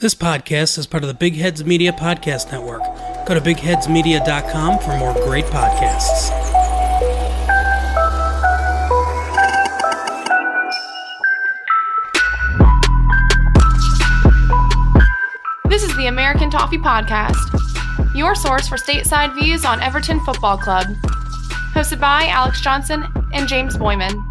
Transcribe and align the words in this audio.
This 0.00 0.14
podcast 0.14 0.78
is 0.78 0.86
part 0.86 1.02
of 1.02 1.08
the 1.08 1.14
Big 1.14 1.34
Heads 1.34 1.64
Media 1.64 1.92
Podcast 1.92 2.52
Network. 2.52 2.84
Go 3.26 3.34
to 3.34 3.40
bigheadsmedia.com 3.40 4.78
for 4.78 4.96
more 4.96 5.12
great 5.24 5.44
podcasts. 5.46 6.30
This 15.68 15.82
is 15.82 15.96
the 15.96 16.06
American 16.06 16.48
Toffee 16.48 16.78
Podcast, 16.78 18.14
your 18.14 18.36
source 18.36 18.68
for 18.68 18.76
stateside 18.76 19.34
views 19.34 19.64
on 19.64 19.80
Everton 19.80 20.24
Football 20.24 20.58
Club. 20.58 20.86
Hosted 21.74 21.98
by 21.98 22.28
Alex 22.28 22.60
Johnson 22.60 23.02
and 23.32 23.48
James 23.48 23.76
Boyman. 23.76 24.27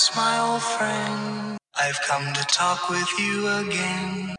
Darkness, 0.00 0.16
my 0.16 0.38
old 0.38 0.62
friend. 0.62 1.58
I've 1.78 2.00
come 2.02 2.32
to 2.32 2.42
talk 2.44 2.88
with 2.88 3.08
you 3.18 3.48
again. 3.48 4.34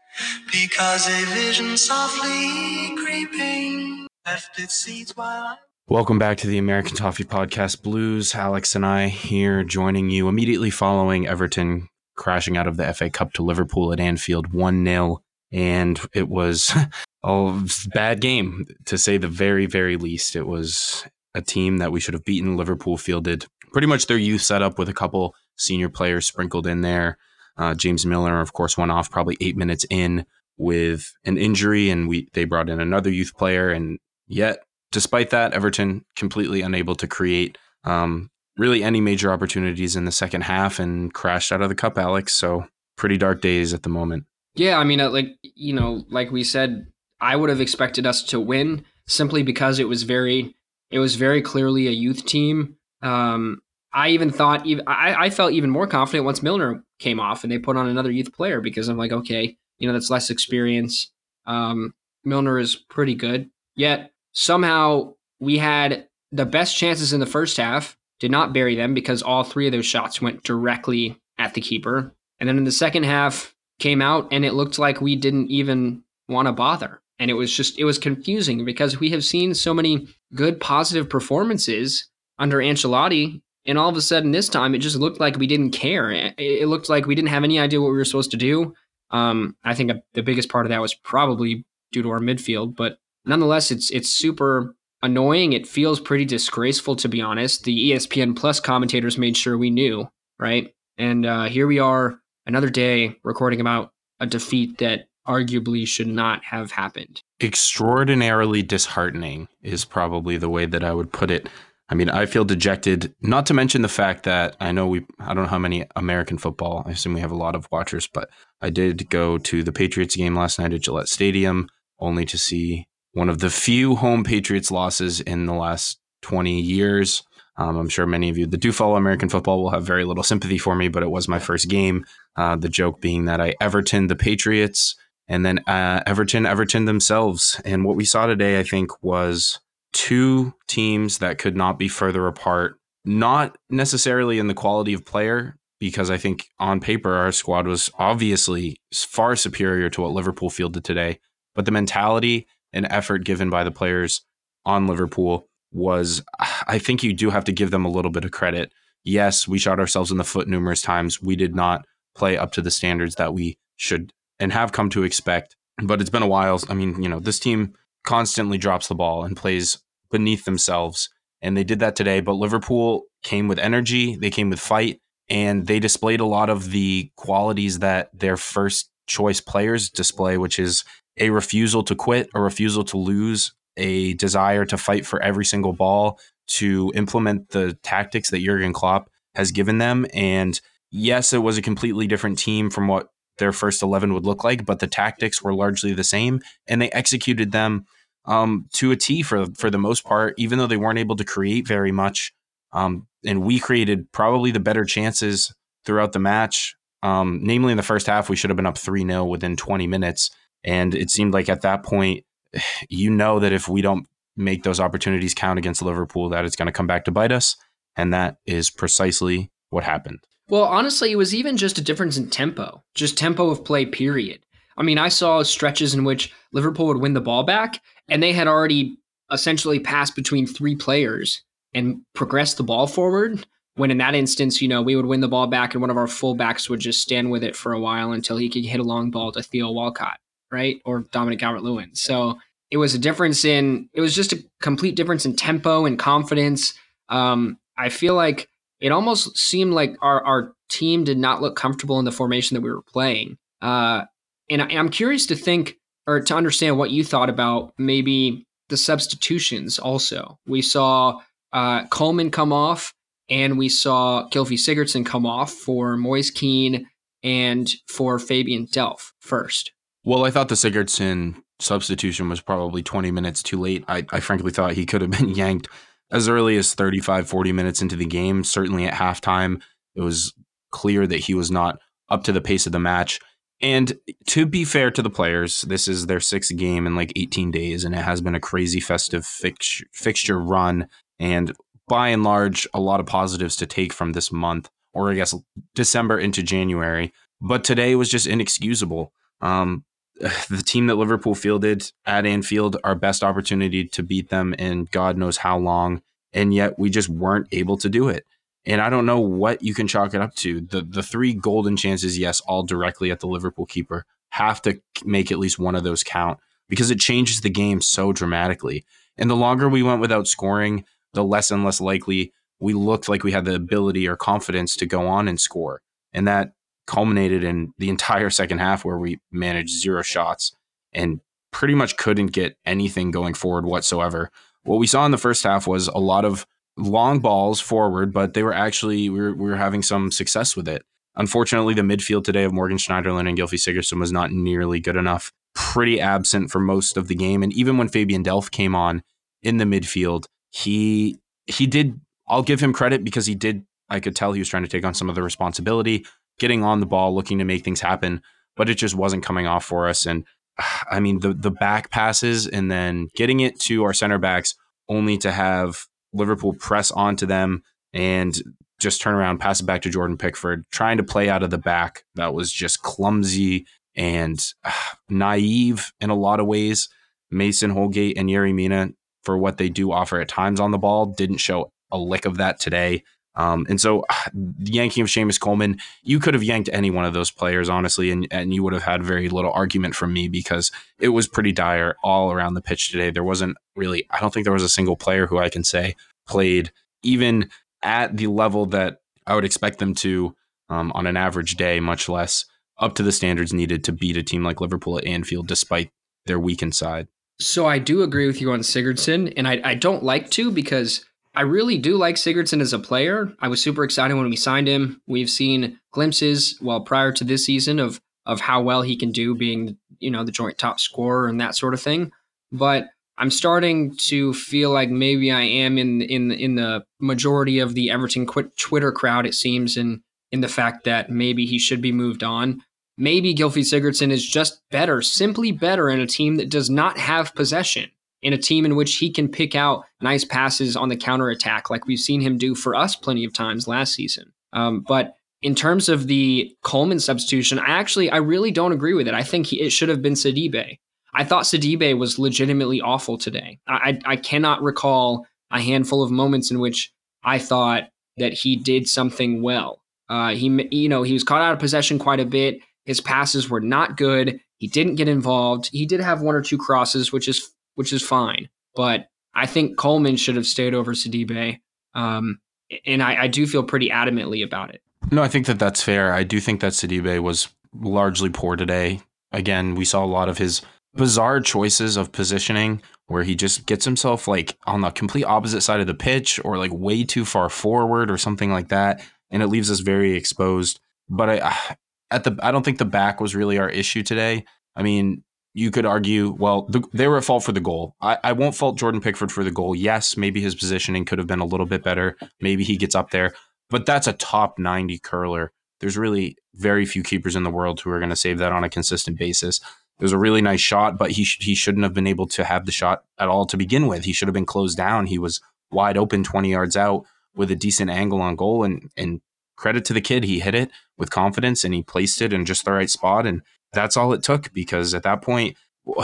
Because 0.50 1.08
a 1.08 1.24
vision 1.26 1.76
softly 1.76 2.94
creeping 2.96 4.06
left 4.26 4.58
its 4.58 4.74
seeds 4.74 5.16
while 5.16 5.44
I. 5.44 5.56
Welcome 5.88 6.18
back 6.18 6.38
to 6.38 6.46
the 6.46 6.58
American 6.58 6.96
Toffee 6.96 7.24
Podcast 7.24 7.82
Blues. 7.82 8.34
Alex 8.34 8.74
and 8.74 8.84
I 8.84 9.08
here 9.08 9.64
joining 9.64 10.10
you 10.10 10.28
immediately 10.28 10.70
following 10.70 11.26
Everton 11.26 11.88
crashing 12.16 12.56
out 12.56 12.66
of 12.66 12.76
the 12.76 12.92
FA 12.92 13.10
Cup 13.10 13.32
to 13.34 13.42
Liverpool 13.42 13.92
at 13.92 14.00
Anfield 14.00 14.52
1 14.52 14.84
0. 14.84 15.22
And 15.50 16.00
it 16.14 16.28
was 16.28 16.72
a 17.24 17.60
bad 17.94 18.20
game, 18.20 18.66
to 18.86 18.98
say 18.98 19.16
the 19.16 19.28
very, 19.28 19.66
very 19.66 19.96
least. 19.96 20.36
It 20.36 20.46
was 20.46 21.04
a 21.34 21.40
team 21.40 21.78
that 21.78 21.92
we 21.92 22.00
should 22.00 22.14
have 22.14 22.24
beaten. 22.24 22.56
Liverpool 22.56 22.96
fielded 22.96 23.46
pretty 23.72 23.86
much 23.86 24.06
their 24.06 24.18
youth 24.18 24.42
setup 24.42 24.78
with 24.78 24.88
a 24.88 24.94
couple 24.94 25.34
senior 25.56 25.88
players 25.88 26.26
sprinkled 26.26 26.66
in 26.66 26.80
there. 26.80 27.18
Uh, 27.56 27.74
James 27.74 28.06
Milner, 28.06 28.40
of 28.40 28.52
course, 28.52 28.78
went 28.78 28.90
off 28.90 29.10
probably 29.10 29.36
eight 29.40 29.56
minutes 29.56 29.84
in 29.90 30.24
with 30.56 31.12
an 31.24 31.36
injury, 31.36 31.90
and 31.90 32.08
we 32.08 32.28
they 32.32 32.44
brought 32.44 32.68
in 32.68 32.80
another 32.80 33.10
youth 33.10 33.36
player, 33.36 33.70
and 33.70 33.98
yet 34.26 34.58
despite 34.92 35.30
that, 35.30 35.52
Everton 35.52 36.04
completely 36.14 36.60
unable 36.60 36.94
to 36.94 37.08
create 37.08 37.58
um, 37.84 38.30
really 38.56 38.84
any 38.84 39.00
major 39.00 39.32
opportunities 39.32 39.96
in 39.96 40.04
the 40.04 40.12
second 40.12 40.42
half 40.42 40.78
and 40.78 41.12
crashed 41.12 41.50
out 41.50 41.62
of 41.62 41.68
the 41.68 41.74
cup, 41.74 41.98
Alex. 41.98 42.34
So 42.34 42.66
pretty 42.96 43.18
dark 43.18 43.40
days 43.40 43.74
at 43.74 43.82
the 43.82 43.88
moment. 43.88 44.24
Yeah, 44.54 44.78
I 44.78 44.84
mean, 44.84 45.00
uh, 45.00 45.10
like 45.10 45.28
you 45.42 45.72
know, 45.72 46.04
like 46.10 46.30
we 46.30 46.44
said, 46.44 46.86
I 47.20 47.36
would 47.36 47.50
have 47.50 47.60
expected 47.60 48.06
us 48.06 48.22
to 48.24 48.38
win 48.38 48.84
simply 49.08 49.42
because 49.42 49.78
it 49.78 49.88
was 49.88 50.04
very, 50.04 50.54
it 50.90 50.98
was 50.98 51.16
very 51.16 51.42
clearly 51.42 51.88
a 51.88 51.92
youth 51.92 52.24
team. 52.26 52.76
Um, 53.00 53.60
I 53.92 54.10
even 54.10 54.30
thought, 54.30 54.66
even 54.66 54.86
I, 54.86 55.26
I 55.26 55.30
felt 55.30 55.52
even 55.52 55.70
more 55.70 55.86
confident 55.86 56.24
once 56.24 56.42
Milner 56.42 56.82
came 56.98 57.20
off 57.20 57.42
and 57.42 57.52
they 57.52 57.58
put 57.58 57.76
on 57.76 57.88
another 57.88 58.10
youth 58.10 58.32
player 58.32 58.60
because 58.60 58.88
I'm 58.88 58.96
like, 58.96 59.12
okay, 59.12 59.56
you 59.78 59.86
know, 59.86 59.92
that's 59.92 60.10
less 60.10 60.30
experience. 60.30 61.10
Um, 61.46 61.94
Milner 62.24 62.58
is 62.58 62.76
pretty 62.76 63.14
good. 63.14 63.50
Yet 63.74 64.12
somehow 64.32 65.14
we 65.40 65.58
had 65.58 66.08
the 66.30 66.46
best 66.46 66.76
chances 66.76 67.12
in 67.12 67.20
the 67.20 67.26
first 67.26 67.56
half, 67.56 67.96
did 68.20 68.30
not 68.30 68.52
bury 68.52 68.76
them 68.76 68.94
because 68.94 69.20
all 69.20 69.42
three 69.42 69.66
of 69.66 69.72
those 69.72 69.84
shots 69.84 70.22
went 70.22 70.44
directly 70.44 71.20
at 71.38 71.54
the 71.54 71.60
keeper. 71.60 72.14
And 72.38 72.48
then 72.48 72.56
in 72.56 72.64
the 72.64 72.72
second 72.72 73.04
half, 73.04 73.54
came 73.82 74.00
out 74.00 74.28
and 74.30 74.44
it 74.44 74.54
looked 74.54 74.78
like 74.78 75.00
we 75.00 75.16
didn't 75.16 75.48
even 75.48 76.04
want 76.28 76.46
to 76.46 76.52
bother. 76.52 77.02
And 77.18 77.30
it 77.30 77.34
was 77.34 77.54
just, 77.54 77.78
it 77.78 77.84
was 77.84 77.98
confusing 77.98 78.64
because 78.64 79.00
we 79.00 79.10
have 79.10 79.24
seen 79.24 79.54
so 79.54 79.74
many 79.74 80.06
good 80.34 80.60
positive 80.60 81.10
performances 81.10 82.08
under 82.38 82.58
Ancelotti. 82.58 83.42
And 83.66 83.78
all 83.78 83.88
of 83.88 83.96
a 83.96 84.02
sudden, 84.02 84.32
this 84.32 84.48
time, 84.48 84.74
it 84.74 84.78
just 84.78 84.96
looked 84.96 85.20
like 85.20 85.36
we 85.36 85.46
didn't 85.46 85.70
care. 85.70 86.10
It, 86.10 86.66
looked 86.66 86.88
like 86.88 87.06
we 87.06 87.14
didn't 87.14 87.28
have 87.28 87.44
any 87.44 87.58
idea 87.58 87.80
what 87.80 87.90
we 87.90 87.96
were 87.96 88.04
supposed 88.04 88.32
to 88.32 88.36
do. 88.36 88.74
Um, 89.10 89.56
I 89.62 89.74
think 89.74 89.92
the 90.14 90.22
biggest 90.22 90.48
part 90.48 90.66
of 90.66 90.70
that 90.70 90.80
was 90.80 90.94
probably 90.94 91.64
due 91.92 92.02
to 92.02 92.10
our 92.10 92.18
midfield, 92.18 92.74
but 92.74 92.98
nonetheless, 93.24 93.70
it's 93.70 93.90
it's 93.90 94.08
super 94.08 94.74
annoying. 95.02 95.52
It 95.52 95.66
feels 95.66 96.00
pretty 96.00 96.24
disgraceful, 96.24 96.96
to 96.96 97.08
be 97.08 97.20
honest. 97.20 97.64
The 97.64 97.92
ESPN 97.92 98.36
Plus 98.36 98.60
commentators 98.60 99.18
made 99.18 99.36
sure 99.36 99.58
we 99.58 99.70
knew, 99.70 100.08
right? 100.38 100.74
And 100.98 101.26
uh, 101.26 101.44
here 101.44 101.66
we 101.66 101.78
are, 101.78 102.20
another 102.46 102.70
day 102.70 103.16
recording 103.22 103.60
about 103.60 103.92
a 104.20 104.26
defeat 104.26 104.78
that 104.78 105.08
arguably 105.26 105.86
should 105.86 106.08
not 106.08 106.44
have 106.44 106.72
happened. 106.72 107.22
Extraordinarily 107.40 108.62
disheartening 108.62 109.48
is 109.62 109.84
probably 109.84 110.36
the 110.36 110.48
way 110.48 110.66
that 110.66 110.84
I 110.84 110.92
would 110.92 111.12
put 111.12 111.30
it. 111.30 111.48
I 111.88 111.94
mean, 111.94 112.08
I 112.08 112.26
feel 112.26 112.44
dejected, 112.44 113.14
not 113.20 113.44
to 113.46 113.54
mention 113.54 113.82
the 113.82 113.88
fact 113.88 114.22
that 114.24 114.56
I 114.60 114.72
know 114.72 114.86
we, 114.86 115.04
I 115.18 115.34
don't 115.34 115.44
know 115.44 115.50
how 115.50 115.58
many 115.58 115.84
American 115.94 116.38
football, 116.38 116.84
I 116.86 116.92
assume 116.92 117.12
we 117.12 117.20
have 117.20 117.32
a 117.32 117.36
lot 117.36 117.54
of 117.54 117.68
watchers, 117.70 118.06
but 118.06 118.30
I 118.60 118.70
did 118.70 119.10
go 119.10 119.36
to 119.38 119.62
the 119.62 119.72
Patriots 119.72 120.16
game 120.16 120.34
last 120.34 120.58
night 120.58 120.72
at 120.72 120.80
Gillette 120.80 121.08
Stadium 121.08 121.68
only 121.98 122.24
to 122.26 122.38
see 122.38 122.86
one 123.12 123.28
of 123.28 123.38
the 123.38 123.50
few 123.50 123.96
home 123.96 124.24
Patriots 124.24 124.70
losses 124.70 125.20
in 125.20 125.46
the 125.46 125.54
last 125.54 126.00
20 126.22 126.60
years. 126.60 127.22
Um, 127.56 127.76
I'm 127.76 127.88
sure 127.88 128.06
many 128.06 128.30
of 128.30 128.38
you 128.38 128.46
that 128.46 128.60
do 128.60 128.72
follow 128.72 128.96
American 128.96 129.28
football 129.28 129.62
will 129.62 129.70
have 129.70 129.84
very 129.84 130.04
little 130.04 130.24
sympathy 130.24 130.58
for 130.58 130.74
me, 130.74 130.88
but 130.88 131.02
it 131.02 131.10
was 131.10 131.28
my 131.28 131.38
first 131.38 131.68
game. 131.68 132.06
Uh, 132.36 132.56
the 132.56 132.68
joke 132.68 133.00
being 133.00 133.26
that 133.26 133.40
I 133.40 133.54
Everton 133.60 134.06
the 134.06 134.16
Patriots 134.16 134.96
and 135.28 135.44
then 135.44 135.58
uh, 135.66 136.02
Everton 136.06 136.46
Everton 136.46 136.86
themselves. 136.86 137.60
And 137.64 137.84
what 137.84 137.96
we 137.96 138.04
saw 138.04 138.26
today, 138.26 138.58
I 138.58 138.62
think, 138.62 138.90
was 139.02 139.60
two 139.92 140.54
teams 140.68 141.18
that 141.18 141.38
could 141.38 141.56
not 141.56 141.78
be 141.78 141.88
further 141.88 142.26
apart. 142.26 142.78
Not 143.04 143.56
necessarily 143.68 144.38
in 144.38 144.46
the 144.46 144.54
quality 144.54 144.92
of 144.92 145.04
player, 145.04 145.56
because 145.80 146.10
I 146.10 146.16
think 146.16 146.46
on 146.60 146.78
paper 146.78 147.14
our 147.14 147.32
squad 147.32 147.66
was 147.66 147.90
obviously 147.98 148.76
far 148.94 149.34
superior 149.34 149.90
to 149.90 150.02
what 150.02 150.12
Liverpool 150.12 150.48
fielded 150.48 150.84
today, 150.84 151.18
but 151.56 151.64
the 151.64 151.72
mentality 151.72 152.46
and 152.72 152.86
effort 152.88 153.24
given 153.24 153.50
by 153.50 153.64
the 153.64 153.72
players 153.72 154.24
on 154.64 154.86
Liverpool 154.86 155.48
was, 155.72 156.22
I 156.38 156.78
think 156.78 157.02
you 157.02 157.12
do 157.12 157.30
have 157.30 157.44
to 157.44 157.52
give 157.52 157.72
them 157.72 157.84
a 157.84 157.90
little 157.90 158.12
bit 158.12 158.24
of 158.24 158.30
credit. 158.30 158.72
Yes, 159.02 159.48
we 159.48 159.58
shot 159.58 159.80
ourselves 159.80 160.12
in 160.12 160.18
the 160.18 160.24
foot 160.24 160.46
numerous 160.46 160.82
times. 160.82 161.20
We 161.20 161.34
did 161.34 161.56
not 161.56 161.84
play 162.14 162.36
up 162.36 162.52
to 162.52 162.62
the 162.62 162.70
standards 162.70 163.16
that 163.16 163.34
we 163.34 163.58
should 163.76 164.12
and 164.38 164.52
have 164.52 164.70
come 164.70 164.88
to 164.90 165.02
expect. 165.02 165.56
But 165.82 166.00
it's 166.00 166.10
been 166.10 166.22
a 166.22 166.28
while. 166.28 166.60
I 166.68 166.74
mean, 166.74 167.02
you 167.02 167.08
know, 167.08 167.18
this 167.18 167.40
team 167.40 167.74
constantly 168.04 168.58
drops 168.58 168.88
the 168.88 168.94
ball 168.94 169.24
and 169.24 169.36
plays 169.36 169.78
beneath 170.10 170.44
themselves. 170.44 171.08
And 171.40 171.56
they 171.56 171.64
did 171.64 171.80
that 171.80 171.96
today. 171.96 172.20
But 172.20 172.34
Liverpool 172.34 173.04
came 173.22 173.48
with 173.48 173.58
energy, 173.58 174.16
they 174.16 174.30
came 174.30 174.50
with 174.50 174.60
fight, 174.60 175.00
and 175.28 175.66
they 175.66 175.80
displayed 175.80 176.20
a 176.20 176.26
lot 176.26 176.50
of 176.50 176.70
the 176.70 177.10
qualities 177.16 177.78
that 177.80 178.10
their 178.12 178.36
first 178.36 178.90
choice 179.06 179.40
players 179.40 179.90
display, 179.90 180.36
which 180.38 180.58
is 180.58 180.84
a 181.18 181.30
refusal 181.30 181.82
to 181.84 181.94
quit, 181.94 182.28
a 182.34 182.40
refusal 182.40 182.84
to 182.84 182.96
lose, 182.96 183.52
a 183.76 184.14
desire 184.14 184.64
to 184.66 184.76
fight 184.76 185.06
for 185.06 185.20
every 185.22 185.44
single 185.44 185.72
ball, 185.72 186.18
to 186.46 186.92
implement 186.94 187.50
the 187.50 187.78
tactics 187.82 188.30
that 188.30 188.42
Jurgen 188.42 188.72
Klopp 188.72 189.08
has 189.34 189.50
given 189.50 189.78
them. 189.78 190.06
And 190.12 190.60
yes, 190.90 191.32
it 191.32 191.38
was 191.38 191.58
a 191.58 191.62
completely 191.62 192.06
different 192.06 192.38
team 192.38 192.70
from 192.70 192.88
what 192.88 193.08
their 193.42 193.52
first 193.52 193.82
11 193.82 194.14
would 194.14 194.24
look 194.24 194.44
like, 194.44 194.64
but 194.64 194.78
the 194.78 194.86
tactics 194.86 195.42
were 195.42 195.52
largely 195.52 195.92
the 195.92 196.04
same 196.04 196.40
and 196.68 196.80
they 196.80 196.90
executed 196.92 197.50
them 197.50 197.84
um, 198.24 198.68
to 198.74 198.92
a 198.92 198.96
T 198.96 199.20
for, 199.22 199.46
for 199.56 199.68
the 199.68 199.78
most 199.78 200.04
part, 200.04 200.34
even 200.38 200.60
though 200.60 200.68
they 200.68 200.76
weren't 200.76 201.00
able 201.00 201.16
to 201.16 201.24
create 201.24 201.66
very 201.66 201.90
much. 201.90 202.32
Um, 202.72 203.08
and 203.26 203.42
we 203.42 203.58
created 203.58 204.12
probably 204.12 204.52
the 204.52 204.60
better 204.60 204.84
chances 204.84 205.52
throughout 205.84 206.12
the 206.12 206.20
match. 206.20 206.76
Um, 207.02 207.40
namely, 207.42 207.72
in 207.72 207.76
the 207.76 207.82
first 207.82 208.06
half, 208.06 208.30
we 208.30 208.36
should 208.36 208.48
have 208.48 208.56
been 208.56 208.64
up 208.64 208.78
3 208.78 209.04
0 209.04 209.24
within 209.24 209.56
20 209.56 209.88
minutes. 209.88 210.30
And 210.62 210.94
it 210.94 211.10
seemed 211.10 211.34
like 211.34 211.48
at 211.48 211.62
that 211.62 211.82
point, 211.82 212.24
you 212.88 213.10
know 213.10 213.40
that 213.40 213.52
if 213.52 213.68
we 213.68 213.82
don't 213.82 214.06
make 214.36 214.62
those 214.62 214.78
opportunities 214.78 215.34
count 215.34 215.58
against 215.58 215.82
Liverpool, 215.82 216.28
that 216.28 216.44
it's 216.44 216.54
going 216.54 216.66
to 216.66 216.72
come 216.72 216.86
back 216.86 217.06
to 217.06 217.10
bite 217.10 217.32
us. 217.32 217.56
And 217.96 218.14
that 218.14 218.36
is 218.46 218.70
precisely 218.70 219.50
what 219.70 219.82
happened. 219.82 220.20
Well, 220.52 220.64
honestly, 220.64 221.10
it 221.10 221.16
was 221.16 221.34
even 221.34 221.56
just 221.56 221.78
a 221.78 221.82
difference 221.82 222.18
in 222.18 222.28
tempo, 222.28 222.84
just 222.94 223.16
tempo 223.16 223.48
of 223.48 223.64
play, 223.64 223.86
period. 223.86 224.40
I 224.76 224.82
mean, 224.82 224.98
I 224.98 225.08
saw 225.08 225.42
stretches 225.42 225.94
in 225.94 226.04
which 226.04 226.30
Liverpool 226.52 226.88
would 226.88 226.98
win 226.98 227.14
the 227.14 227.22
ball 227.22 227.42
back, 227.42 227.80
and 228.10 228.22
they 228.22 228.34
had 228.34 228.46
already 228.46 228.98
essentially 229.30 229.80
passed 229.80 230.14
between 230.14 230.46
three 230.46 230.76
players 230.76 231.42
and 231.72 232.02
progressed 232.14 232.58
the 232.58 232.64
ball 232.64 232.86
forward. 232.86 233.46
When 233.76 233.90
in 233.90 233.96
that 233.96 234.14
instance, 234.14 234.60
you 234.60 234.68
know, 234.68 234.82
we 234.82 234.94
would 234.94 235.06
win 235.06 235.22
the 235.22 235.26
ball 235.26 235.46
back, 235.46 235.72
and 235.72 235.80
one 235.80 235.88
of 235.88 235.96
our 235.96 236.04
fullbacks 236.04 236.68
would 236.68 236.80
just 236.80 237.00
stand 237.00 237.30
with 237.30 237.42
it 237.42 237.56
for 237.56 237.72
a 237.72 237.80
while 237.80 238.12
until 238.12 238.36
he 238.36 238.50
could 238.50 238.66
hit 238.66 238.78
a 238.78 238.82
long 238.82 239.10
ball 239.10 239.32
to 239.32 239.42
Theo 239.42 239.70
Walcott, 239.70 240.20
right? 240.50 240.82
Or 240.84 241.06
Dominic 241.12 241.38
Calvert 241.38 241.62
Lewin. 241.62 241.94
So 241.94 242.38
it 242.70 242.76
was 242.76 242.94
a 242.94 242.98
difference 242.98 243.46
in, 243.46 243.88
it 243.94 244.02
was 244.02 244.14
just 244.14 244.34
a 244.34 244.44
complete 244.60 244.96
difference 244.96 245.24
in 245.24 245.34
tempo 245.34 245.86
and 245.86 245.98
confidence. 245.98 246.74
Um, 247.08 247.56
I 247.78 247.88
feel 247.88 248.14
like 248.14 248.50
it 248.82 248.90
almost 248.90 249.38
seemed 249.38 249.72
like 249.72 249.96
our, 250.02 250.22
our 250.24 250.52
team 250.68 251.04
did 251.04 251.16
not 251.16 251.40
look 251.40 251.54
comfortable 251.54 252.00
in 252.00 252.04
the 252.04 252.12
formation 252.12 252.56
that 252.56 252.60
we 252.60 252.70
were 252.70 252.82
playing. 252.82 253.38
Uh, 253.62 254.02
and 254.50 254.60
I, 254.60 254.66
I'm 254.66 254.88
curious 254.88 255.24
to 255.26 255.36
think 255.36 255.76
or 256.08 256.20
to 256.20 256.34
understand 256.34 256.76
what 256.76 256.90
you 256.90 257.04
thought 257.04 257.30
about 257.30 257.72
maybe 257.78 258.44
the 258.68 258.76
substitutions. 258.76 259.78
Also, 259.78 260.38
we 260.46 260.62
saw 260.62 261.20
uh, 261.52 261.86
Coleman 261.86 262.32
come 262.32 262.52
off, 262.52 262.92
and 263.28 263.56
we 263.56 263.68
saw 263.68 264.28
Gylfi 264.30 264.58
Sigurdsson 264.58 265.06
come 265.06 265.26
off 265.26 265.52
for 265.52 265.96
Moise 265.96 266.32
Kean 266.32 266.88
and 267.22 267.70
for 267.86 268.18
Fabian 268.18 268.66
Delph 268.66 269.12
first. 269.20 269.70
Well, 270.04 270.24
I 270.24 270.32
thought 270.32 270.48
the 270.48 270.56
Sigurdsson 270.56 271.40
substitution 271.60 272.28
was 272.28 272.40
probably 272.40 272.82
20 272.82 273.12
minutes 273.12 273.44
too 273.44 273.60
late. 273.60 273.84
I, 273.86 274.04
I 274.10 274.18
frankly 274.18 274.50
thought 274.50 274.72
he 274.72 274.86
could 274.86 275.02
have 275.02 275.12
been 275.12 275.28
yanked 275.36 275.68
as 276.12 276.28
early 276.28 276.56
as 276.56 276.74
35, 276.74 277.26
40 277.26 277.52
minutes 277.52 277.82
into 277.82 277.96
the 277.96 278.04
game. 278.04 278.44
Certainly 278.44 278.86
at 278.86 278.94
halftime, 278.94 279.60
it 279.96 280.02
was 280.02 280.34
clear 280.70 281.06
that 281.06 281.20
he 281.20 281.34
was 281.34 281.50
not 281.50 281.78
up 282.08 282.24
to 282.24 282.32
the 282.32 282.40
pace 282.40 282.66
of 282.66 282.72
the 282.72 282.78
match. 282.78 283.18
And 283.60 283.98
to 284.28 284.44
be 284.44 284.64
fair 284.64 284.90
to 284.90 285.02
the 285.02 285.10
players, 285.10 285.62
this 285.62 285.88
is 285.88 286.06
their 286.06 286.20
sixth 286.20 286.54
game 286.56 286.86
in 286.86 286.96
like 286.96 287.12
18 287.16 287.50
days, 287.50 287.84
and 287.84 287.94
it 287.94 287.98
has 287.98 288.20
been 288.20 288.34
a 288.34 288.40
crazy 288.40 288.80
festive 288.80 289.24
fix- 289.24 289.82
fixture 289.92 290.38
run. 290.38 290.88
And 291.18 291.54
by 291.88 292.08
and 292.08 292.24
large, 292.24 292.66
a 292.74 292.80
lot 292.80 293.00
of 293.00 293.06
positives 293.06 293.56
to 293.56 293.66
take 293.66 293.92
from 293.92 294.12
this 294.12 294.32
month, 294.32 294.68
or 294.92 295.10
I 295.10 295.14
guess 295.14 295.34
December 295.74 296.18
into 296.18 296.42
January. 296.42 297.12
But 297.40 297.64
today 297.64 297.94
was 297.94 298.08
just 298.08 298.26
inexcusable. 298.26 299.12
Um, 299.40 299.84
the 300.48 300.62
team 300.64 300.86
that 300.86 300.94
Liverpool 300.94 301.34
fielded 301.34 301.90
at 302.06 302.26
Anfield, 302.26 302.76
our 302.84 302.94
best 302.94 303.24
opportunity 303.24 303.86
to 303.88 304.02
beat 304.02 304.30
them 304.30 304.54
in 304.54 304.86
God 304.90 305.16
knows 305.16 305.38
how 305.38 305.58
long, 305.58 306.02
and 306.32 306.54
yet 306.54 306.78
we 306.78 306.90
just 306.90 307.08
weren't 307.08 307.48
able 307.50 307.76
to 307.78 307.88
do 307.88 308.08
it. 308.08 308.24
And 308.64 308.80
I 308.80 308.88
don't 308.88 309.06
know 309.06 309.18
what 309.18 309.62
you 309.62 309.74
can 309.74 309.88
chalk 309.88 310.14
it 310.14 310.20
up 310.20 310.34
to. 310.36 310.60
The 310.60 310.82
the 310.82 311.02
three 311.02 311.34
golden 311.34 311.76
chances, 311.76 312.18
yes, 312.18 312.40
all 312.42 312.62
directly 312.62 313.10
at 313.10 313.18
the 313.18 313.26
Liverpool 313.26 313.66
keeper, 313.66 314.06
have 314.30 314.62
to 314.62 314.80
make 315.04 315.32
at 315.32 315.38
least 315.38 315.58
one 315.58 315.74
of 315.74 315.82
those 315.82 316.04
count 316.04 316.38
because 316.68 316.90
it 316.90 317.00
changes 317.00 317.40
the 317.40 317.50
game 317.50 317.80
so 317.80 318.12
dramatically. 318.12 318.84
And 319.18 319.28
the 319.28 319.36
longer 319.36 319.68
we 319.68 319.82
went 319.82 320.00
without 320.00 320.28
scoring, 320.28 320.84
the 321.12 321.24
less 321.24 321.50
and 321.50 321.64
less 321.64 321.80
likely 321.80 322.32
we 322.60 322.74
looked 322.74 323.08
like 323.08 323.24
we 323.24 323.32
had 323.32 323.44
the 323.44 323.56
ability 323.56 324.06
or 324.06 324.16
confidence 324.16 324.76
to 324.76 324.86
go 324.86 325.08
on 325.08 325.26
and 325.26 325.40
score. 325.40 325.82
And 326.12 326.28
that 326.28 326.52
culminated 326.86 327.44
in 327.44 327.72
the 327.78 327.88
entire 327.88 328.30
second 328.30 328.58
half 328.58 328.84
where 328.84 328.98
we 328.98 329.20
managed 329.30 329.80
zero 329.80 330.02
shots 330.02 330.54
and 330.92 331.20
pretty 331.52 331.74
much 331.74 331.96
couldn't 331.96 332.28
get 332.28 332.56
anything 332.64 333.10
going 333.10 333.34
forward 333.34 333.64
whatsoever. 333.64 334.30
What 334.64 334.78
we 334.78 334.86
saw 334.86 335.04
in 335.04 335.10
the 335.10 335.18
first 335.18 335.44
half 335.44 335.66
was 335.66 335.88
a 335.88 335.98
lot 335.98 336.24
of 336.24 336.46
long 336.76 337.20
balls 337.20 337.60
forward, 337.60 338.12
but 338.12 338.34
they 338.34 338.42
were 338.42 338.54
actually 338.54 339.08
we 339.08 339.20
were, 339.20 339.34
we 339.34 339.50
were 339.50 339.56
having 339.56 339.82
some 339.82 340.10
success 340.10 340.56
with 340.56 340.68
it. 340.68 340.82
Unfortunately, 341.14 341.74
the 341.74 341.82
midfield 341.82 342.24
today 342.24 342.44
of 342.44 342.54
Morgan 342.54 342.78
Schneiderlin 342.78 343.28
and 343.28 343.36
Gylfi 343.36 343.58
Sigurdsson 343.58 344.00
was 344.00 344.12
not 344.12 344.32
nearly 344.32 344.80
good 344.80 344.96
enough. 344.96 345.30
Pretty 345.54 346.00
absent 346.00 346.50
for 346.50 346.58
most 346.58 346.96
of 346.96 347.08
the 347.08 347.14
game, 347.14 347.42
and 347.42 347.52
even 347.52 347.76
when 347.76 347.88
Fabian 347.88 348.24
Delph 348.24 348.50
came 348.50 348.74
on 348.74 349.02
in 349.42 349.58
the 349.58 349.64
midfield, 349.64 350.24
he 350.50 351.20
he 351.46 351.66
did. 351.66 352.00
I'll 352.26 352.42
give 352.42 352.60
him 352.60 352.72
credit 352.72 353.04
because 353.04 353.26
he 353.26 353.34
did. 353.34 353.66
I 353.90 354.00
could 354.00 354.16
tell 354.16 354.32
he 354.32 354.38
was 354.38 354.48
trying 354.48 354.62
to 354.62 354.68
take 354.70 354.86
on 354.86 354.94
some 354.94 355.10
of 355.10 355.14
the 355.14 355.22
responsibility, 355.22 356.06
getting 356.42 356.64
on 356.64 356.80
the 356.80 356.86
ball, 356.86 357.14
looking 357.14 357.38
to 357.38 357.44
make 357.44 357.64
things 357.64 357.80
happen, 357.80 358.20
but 358.56 358.68
it 358.68 358.74
just 358.74 358.96
wasn't 358.96 359.24
coming 359.24 359.46
off 359.46 359.64
for 359.64 359.88
us. 359.88 360.04
And 360.04 360.24
I 360.90 361.00
mean, 361.00 361.20
the 361.20 361.32
the 361.32 361.52
back 361.52 361.90
passes 361.90 362.46
and 362.46 362.70
then 362.70 363.08
getting 363.14 363.40
it 363.40 363.58
to 363.60 363.84
our 363.84 363.94
center 363.94 364.18
backs, 364.18 364.54
only 364.88 365.16
to 365.18 365.30
have 365.30 365.86
Liverpool 366.12 366.52
press 366.52 366.90
onto 366.90 367.24
them 367.24 367.62
and 367.94 368.42
just 368.80 369.00
turn 369.00 369.14
around, 369.14 369.38
pass 369.38 369.60
it 369.60 369.66
back 369.66 369.82
to 369.82 369.90
Jordan 369.90 370.18
Pickford, 370.18 370.64
trying 370.72 370.96
to 370.96 371.04
play 371.04 371.30
out 371.30 371.44
of 371.44 371.50
the 371.50 371.58
back. 371.58 372.02
That 372.16 372.34
was 372.34 372.52
just 372.52 372.82
clumsy 372.82 373.64
and 373.94 374.44
naive 375.08 375.92
in 376.00 376.10
a 376.10 376.16
lot 376.16 376.40
of 376.40 376.46
ways. 376.46 376.88
Mason 377.30 377.70
Holgate 377.70 378.18
and 378.18 378.28
Yerry 378.28 378.52
Mina, 378.52 378.90
for 379.22 379.38
what 379.38 379.56
they 379.56 379.70
do 379.70 379.92
offer 379.92 380.20
at 380.20 380.28
times 380.28 380.60
on 380.60 380.72
the 380.72 380.78
ball, 380.78 381.06
didn't 381.06 381.38
show 381.38 381.70
a 381.92 381.98
lick 381.98 382.26
of 382.26 382.36
that 382.38 382.58
today. 382.58 383.04
Um, 383.34 383.66
and 383.68 383.80
so, 383.80 384.04
the 384.34 384.72
yanking 384.72 385.02
of 385.02 385.08
Seamus 385.08 385.40
Coleman, 385.40 385.78
you 386.02 386.20
could 386.20 386.34
have 386.34 386.42
yanked 386.42 386.68
any 386.72 386.90
one 386.90 387.04
of 387.04 387.14
those 387.14 387.30
players, 387.30 387.68
honestly, 387.68 388.10
and, 388.10 388.26
and 388.30 388.54
you 388.54 388.62
would 388.62 388.72
have 388.72 388.82
had 388.82 389.02
very 389.02 389.28
little 389.28 389.52
argument 389.52 389.94
from 389.94 390.12
me 390.12 390.28
because 390.28 390.70
it 390.98 391.08
was 391.08 391.28
pretty 391.28 391.52
dire 391.52 391.96
all 392.02 392.32
around 392.32 392.54
the 392.54 392.62
pitch 392.62 392.90
today. 392.90 393.10
There 393.10 393.24
wasn't 393.24 393.56
really, 393.76 394.06
I 394.10 394.20
don't 394.20 394.32
think 394.32 394.44
there 394.44 394.52
was 394.52 394.62
a 394.62 394.68
single 394.68 394.96
player 394.96 395.26
who 395.26 395.38
I 395.38 395.48
can 395.48 395.64
say 395.64 395.96
played 396.26 396.72
even 397.02 397.50
at 397.82 398.16
the 398.16 398.28
level 398.28 398.66
that 398.66 399.00
I 399.26 399.34
would 399.34 399.44
expect 399.44 399.78
them 399.78 399.94
to 399.96 400.34
um, 400.68 400.92
on 400.94 401.06
an 401.06 401.16
average 401.16 401.56
day, 401.56 401.80
much 401.80 402.08
less 402.08 402.46
up 402.78 402.94
to 402.96 403.02
the 403.02 403.12
standards 403.12 403.52
needed 403.52 403.84
to 403.84 403.92
beat 403.92 404.16
a 404.16 404.22
team 404.22 404.42
like 404.42 404.60
Liverpool 404.60 404.98
at 404.98 405.04
Anfield, 405.04 405.46
despite 405.46 405.90
their 406.26 406.38
weakened 406.38 406.74
side. 406.74 407.08
So 407.40 407.66
I 407.66 407.78
do 407.78 408.02
agree 408.02 408.26
with 408.26 408.40
you 408.40 408.52
on 408.52 408.60
Sigurdsson, 408.60 409.32
and 409.36 409.46
I, 409.46 409.60
I 409.64 409.74
don't 409.74 410.02
like 410.02 410.30
to 410.30 410.50
because 410.50 411.04
I 411.34 411.42
really 411.42 411.78
do 411.78 411.96
like 411.96 412.16
Sigurdsson 412.16 412.60
as 412.60 412.72
a 412.72 412.78
player. 412.78 413.32
I 413.40 413.48
was 413.48 413.62
super 413.62 413.84
excited 413.84 414.14
when 414.14 414.28
we 414.28 414.36
signed 414.36 414.68
him. 414.68 415.00
We've 415.06 415.30
seen 415.30 415.80
glimpses, 415.90 416.58
well, 416.60 416.80
prior 416.80 417.12
to 417.12 417.24
this 417.24 417.46
season, 417.46 417.78
of 417.78 418.00
of 418.24 418.40
how 418.40 418.62
well 418.62 418.82
he 418.82 418.96
can 418.96 419.10
do, 419.10 419.34
being 419.34 419.78
you 419.98 420.10
know 420.10 420.24
the 420.24 420.32
joint 420.32 420.58
top 420.58 420.78
scorer 420.78 421.28
and 421.28 421.40
that 421.40 421.56
sort 421.56 421.74
of 421.74 421.80
thing. 421.80 422.12
But 422.50 422.88
I'm 423.16 423.30
starting 423.30 423.96
to 424.08 424.34
feel 424.34 424.70
like 424.70 424.90
maybe 424.90 425.30
I 425.32 425.42
am 425.42 425.78
in 425.78 426.02
in 426.02 426.30
in 426.32 426.54
the 426.56 426.84
majority 427.00 427.60
of 427.60 427.74
the 427.74 427.90
Everton 427.90 428.26
Twitter 428.58 428.92
crowd. 428.92 429.24
It 429.26 429.34
seems, 429.34 429.76
in 429.76 430.02
in 430.30 430.42
the 430.42 430.48
fact 430.48 430.84
that 430.84 431.10
maybe 431.10 431.46
he 431.46 431.58
should 431.58 431.80
be 431.80 431.92
moved 431.92 432.22
on. 432.22 432.62
Maybe 432.98 433.34
Gylfi 433.34 433.62
Sigurdsson 433.62 434.10
is 434.10 434.26
just 434.26 434.60
better, 434.70 435.00
simply 435.00 435.50
better 435.50 435.88
in 435.88 435.98
a 435.98 436.06
team 436.06 436.36
that 436.36 436.50
does 436.50 436.68
not 436.68 436.98
have 436.98 437.34
possession 437.34 437.90
in 438.22 438.32
a 438.32 438.38
team 438.38 438.64
in 438.64 438.76
which 438.76 438.96
he 438.96 439.10
can 439.10 439.28
pick 439.28 439.54
out 439.54 439.84
nice 440.00 440.24
passes 440.24 440.76
on 440.76 440.88
the 440.88 440.96
counter 440.96 441.28
attack, 441.28 441.70
like 441.70 441.86
we've 441.86 441.98
seen 441.98 442.20
him 442.20 442.38
do 442.38 442.54
for 442.54 442.74
us 442.74 442.94
plenty 442.96 443.24
of 443.24 443.32
times 443.32 443.68
last 443.68 443.94
season. 443.94 444.32
Um, 444.52 444.80
but 444.80 445.16
in 445.42 445.54
terms 445.54 445.88
of 445.88 446.06
the 446.06 446.54
Coleman 446.62 447.00
substitution, 447.00 447.58
I 447.58 447.70
actually 447.70 448.10
I 448.10 448.18
really 448.18 448.52
don't 448.52 448.72
agree 448.72 448.94
with 448.94 449.08
it. 449.08 449.14
I 449.14 449.24
think 449.24 449.46
he, 449.46 449.60
it 449.60 449.70
should 449.70 449.88
have 449.88 450.02
been 450.02 450.14
Sidibe. 450.14 450.78
I 451.14 451.24
thought 451.24 451.44
Sidibe 451.44 451.98
was 451.98 452.18
legitimately 452.18 452.80
awful 452.80 453.18
today. 453.18 453.58
I, 453.66 454.00
I, 454.06 454.12
I 454.12 454.16
cannot 454.16 454.62
recall 454.62 455.26
a 455.50 455.60
handful 455.60 456.02
of 456.02 456.10
moments 456.10 456.50
in 456.50 456.58
which 456.58 456.92
I 457.22 457.38
thought 457.38 457.88
that 458.16 458.32
he 458.32 458.56
did 458.56 458.88
something 458.88 459.42
well. 459.42 459.82
Uh, 460.08 460.34
he 460.34 460.68
you 460.70 460.88
know 460.88 461.02
he 461.02 461.12
was 461.12 461.24
caught 461.24 461.42
out 461.42 461.52
of 461.52 461.58
possession 461.58 461.98
quite 461.98 462.20
a 462.20 462.26
bit. 462.26 462.60
His 462.84 463.00
passes 463.00 463.50
were 463.50 463.60
not 463.60 463.96
good. 463.96 464.40
He 464.58 464.68
didn't 464.68 464.94
get 464.94 465.08
involved. 465.08 465.70
He 465.72 465.86
did 465.86 466.00
have 466.00 466.20
one 466.20 466.34
or 466.34 466.42
two 466.42 466.58
crosses, 466.58 467.12
which 467.12 467.28
is 467.28 467.50
which 467.74 467.92
is 467.92 468.02
fine. 468.02 468.48
But 468.74 469.08
I 469.34 469.46
think 469.46 469.76
Coleman 469.76 470.16
should 470.16 470.36
have 470.36 470.46
stayed 470.46 470.74
over 470.74 470.92
Sidibe. 470.92 471.60
Um, 471.94 472.40
and 472.86 473.02
I, 473.02 473.22
I, 473.22 473.26
do 473.28 473.46
feel 473.46 473.62
pretty 473.62 473.90
adamantly 473.90 474.42
about 474.42 474.74
it. 474.74 474.80
No, 475.10 475.22
I 475.22 475.28
think 475.28 475.46
that 475.46 475.58
that's 475.58 475.82
fair. 475.82 476.12
I 476.12 476.22
do 476.22 476.40
think 476.40 476.60
that 476.60 476.72
Sidibe 476.72 477.20
was 477.20 477.48
largely 477.74 478.30
poor 478.30 478.56
today. 478.56 479.00
Again, 479.30 479.74
we 479.74 479.84
saw 479.84 480.02
a 480.02 480.06
lot 480.06 480.30
of 480.30 480.38
his 480.38 480.62
bizarre 480.94 481.40
choices 481.40 481.96
of 481.96 482.12
positioning 482.12 482.82
where 483.06 483.22
he 483.22 483.34
just 483.34 483.66
gets 483.66 483.84
himself 483.84 484.28
like 484.28 484.56
on 484.66 484.80
the 484.80 484.90
complete 484.90 485.24
opposite 485.24 485.62
side 485.62 485.80
of 485.80 485.86
the 485.86 485.94
pitch 485.94 486.40
or 486.44 486.58
like 486.58 486.72
way 486.72 487.04
too 487.04 487.24
far 487.24 487.48
forward 487.48 488.10
or 488.10 488.18
something 488.18 488.50
like 488.50 488.68
that. 488.68 489.02
And 489.30 489.42
it 489.42 489.48
leaves 489.48 489.70
us 489.70 489.80
very 489.80 490.14
exposed. 490.14 490.80
But 491.08 491.28
I, 491.28 491.76
at 492.10 492.24
the, 492.24 492.38
I 492.42 492.52
don't 492.52 492.64
think 492.64 492.78
the 492.78 492.84
back 492.84 493.20
was 493.20 493.34
really 493.34 493.58
our 493.58 493.68
issue 493.68 494.02
today. 494.02 494.44
I 494.76 494.82
mean, 494.82 495.24
you 495.54 495.70
could 495.70 495.84
argue, 495.84 496.34
well, 496.38 496.62
the, 496.62 496.82
they 496.92 497.08
were 497.08 497.18
at 497.18 497.24
fault 497.24 497.44
for 497.44 497.52
the 497.52 497.60
goal. 497.60 497.94
I, 498.00 498.18
I 498.24 498.32
won't 498.32 498.54
fault 498.54 498.78
Jordan 498.78 499.00
Pickford 499.00 499.30
for 499.30 499.44
the 499.44 499.50
goal. 499.50 499.74
Yes, 499.74 500.16
maybe 500.16 500.40
his 500.40 500.54
positioning 500.54 501.04
could 501.04 501.18
have 501.18 501.26
been 501.26 501.40
a 501.40 501.46
little 501.46 501.66
bit 501.66 501.82
better. 501.82 502.16
Maybe 502.40 502.64
he 502.64 502.76
gets 502.76 502.94
up 502.94 503.10
there, 503.10 503.32
but 503.68 503.84
that's 503.84 504.06
a 504.06 504.14
top 504.14 504.58
90 504.58 504.98
curler. 505.00 505.52
There's 505.80 505.98
really 505.98 506.36
very 506.54 506.86
few 506.86 507.02
keepers 507.02 507.36
in 507.36 507.42
the 507.42 507.50
world 507.50 507.80
who 507.80 507.90
are 507.90 507.98
going 507.98 508.10
to 508.10 508.16
save 508.16 508.38
that 508.38 508.52
on 508.52 508.64
a 508.64 508.70
consistent 508.70 509.18
basis. 509.18 509.60
It 509.98 510.04
was 510.04 510.12
a 510.12 510.18
really 510.18 510.40
nice 510.40 510.60
shot, 510.60 510.96
but 510.96 511.12
he, 511.12 511.24
sh- 511.24 511.38
he 511.42 511.54
shouldn't 511.54 511.84
have 511.84 511.94
been 511.94 512.06
able 512.06 512.26
to 512.28 512.44
have 512.44 512.64
the 512.64 512.72
shot 512.72 513.04
at 513.18 513.28
all 513.28 513.44
to 513.46 513.56
begin 513.56 513.86
with. 513.86 514.04
He 514.04 514.12
should 514.12 514.28
have 514.28 514.34
been 514.34 514.46
closed 514.46 514.76
down. 514.76 515.06
He 515.06 515.18
was 515.18 515.40
wide 515.70 515.98
open 515.98 516.24
20 516.24 516.50
yards 516.50 516.76
out 516.76 517.04
with 517.34 517.50
a 517.50 517.56
decent 517.56 517.90
angle 517.90 518.20
on 518.20 518.36
goal. 518.36 518.64
And, 518.64 518.90
and 518.96 519.20
credit 519.56 519.84
to 519.86 519.92
the 519.92 520.00
kid, 520.00 520.24
he 520.24 520.40
hit 520.40 520.54
it 520.54 520.70
with 520.96 521.10
confidence 521.10 521.62
and 521.62 521.74
he 521.74 521.82
placed 521.82 522.22
it 522.22 522.32
in 522.32 522.44
just 522.44 522.64
the 522.64 522.72
right 522.72 522.90
spot. 522.90 523.26
And 523.26 523.42
that's 523.72 523.96
all 523.96 524.12
it 524.12 524.22
took 524.22 524.52
because 524.52 524.94
at 524.94 525.02
that 525.02 525.22
point, 525.22 525.56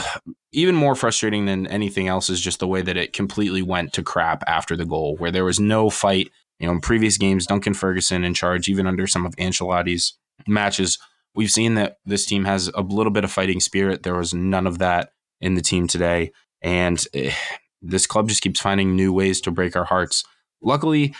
even 0.52 0.74
more 0.74 0.94
frustrating 0.94 1.46
than 1.46 1.66
anything 1.66 2.08
else 2.08 2.30
is 2.30 2.40
just 2.40 2.60
the 2.60 2.66
way 2.66 2.82
that 2.82 2.96
it 2.96 3.12
completely 3.12 3.62
went 3.62 3.92
to 3.92 4.02
crap 4.02 4.42
after 4.46 4.76
the 4.76 4.86
goal, 4.86 5.16
where 5.16 5.30
there 5.30 5.44
was 5.44 5.60
no 5.60 5.90
fight. 5.90 6.30
You 6.58 6.66
know, 6.66 6.72
in 6.72 6.80
previous 6.80 7.18
games, 7.18 7.46
Duncan 7.46 7.74
Ferguson 7.74 8.24
in 8.24 8.34
charge, 8.34 8.68
even 8.68 8.86
under 8.86 9.06
some 9.06 9.24
of 9.24 9.36
Ancelotti's 9.36 10.18
matches, 10.46 10.98
we've 11.34 11.50
seen 11.50 11.74
that 11.74 11.98
this 12.04 12.26
team 12.26 12.44
has 12.44 12.68
a 12.74 12.80
little 12.80 13.12
bit 13.12 13.24
of 13.24 13.30
fighting 13.30 13.60
spirit. 13.60 14.02
There 14.02 14.16
was 14.16 14.34
none 14.34 14.66
of 14.66 14.78
that 14.78 15.10
in 15.40 15.54
the 15.54 15.62
team 15.62 15.86
today. 15.86 16.32
And 16.62 17.04
eh, 17.14 17.32
this 17.82 18.06
club 18.06 18.28
just 18.28 18.42
keeps 18.42 18.60
finding 18.60 18.96
new 18.96 19.12
ways 19.12 19.40
to 19.42 19.52
break 19.52 19.76
our 19.76 19.84
hearts. 19.84 20.24
Luckily, 20.60 21.14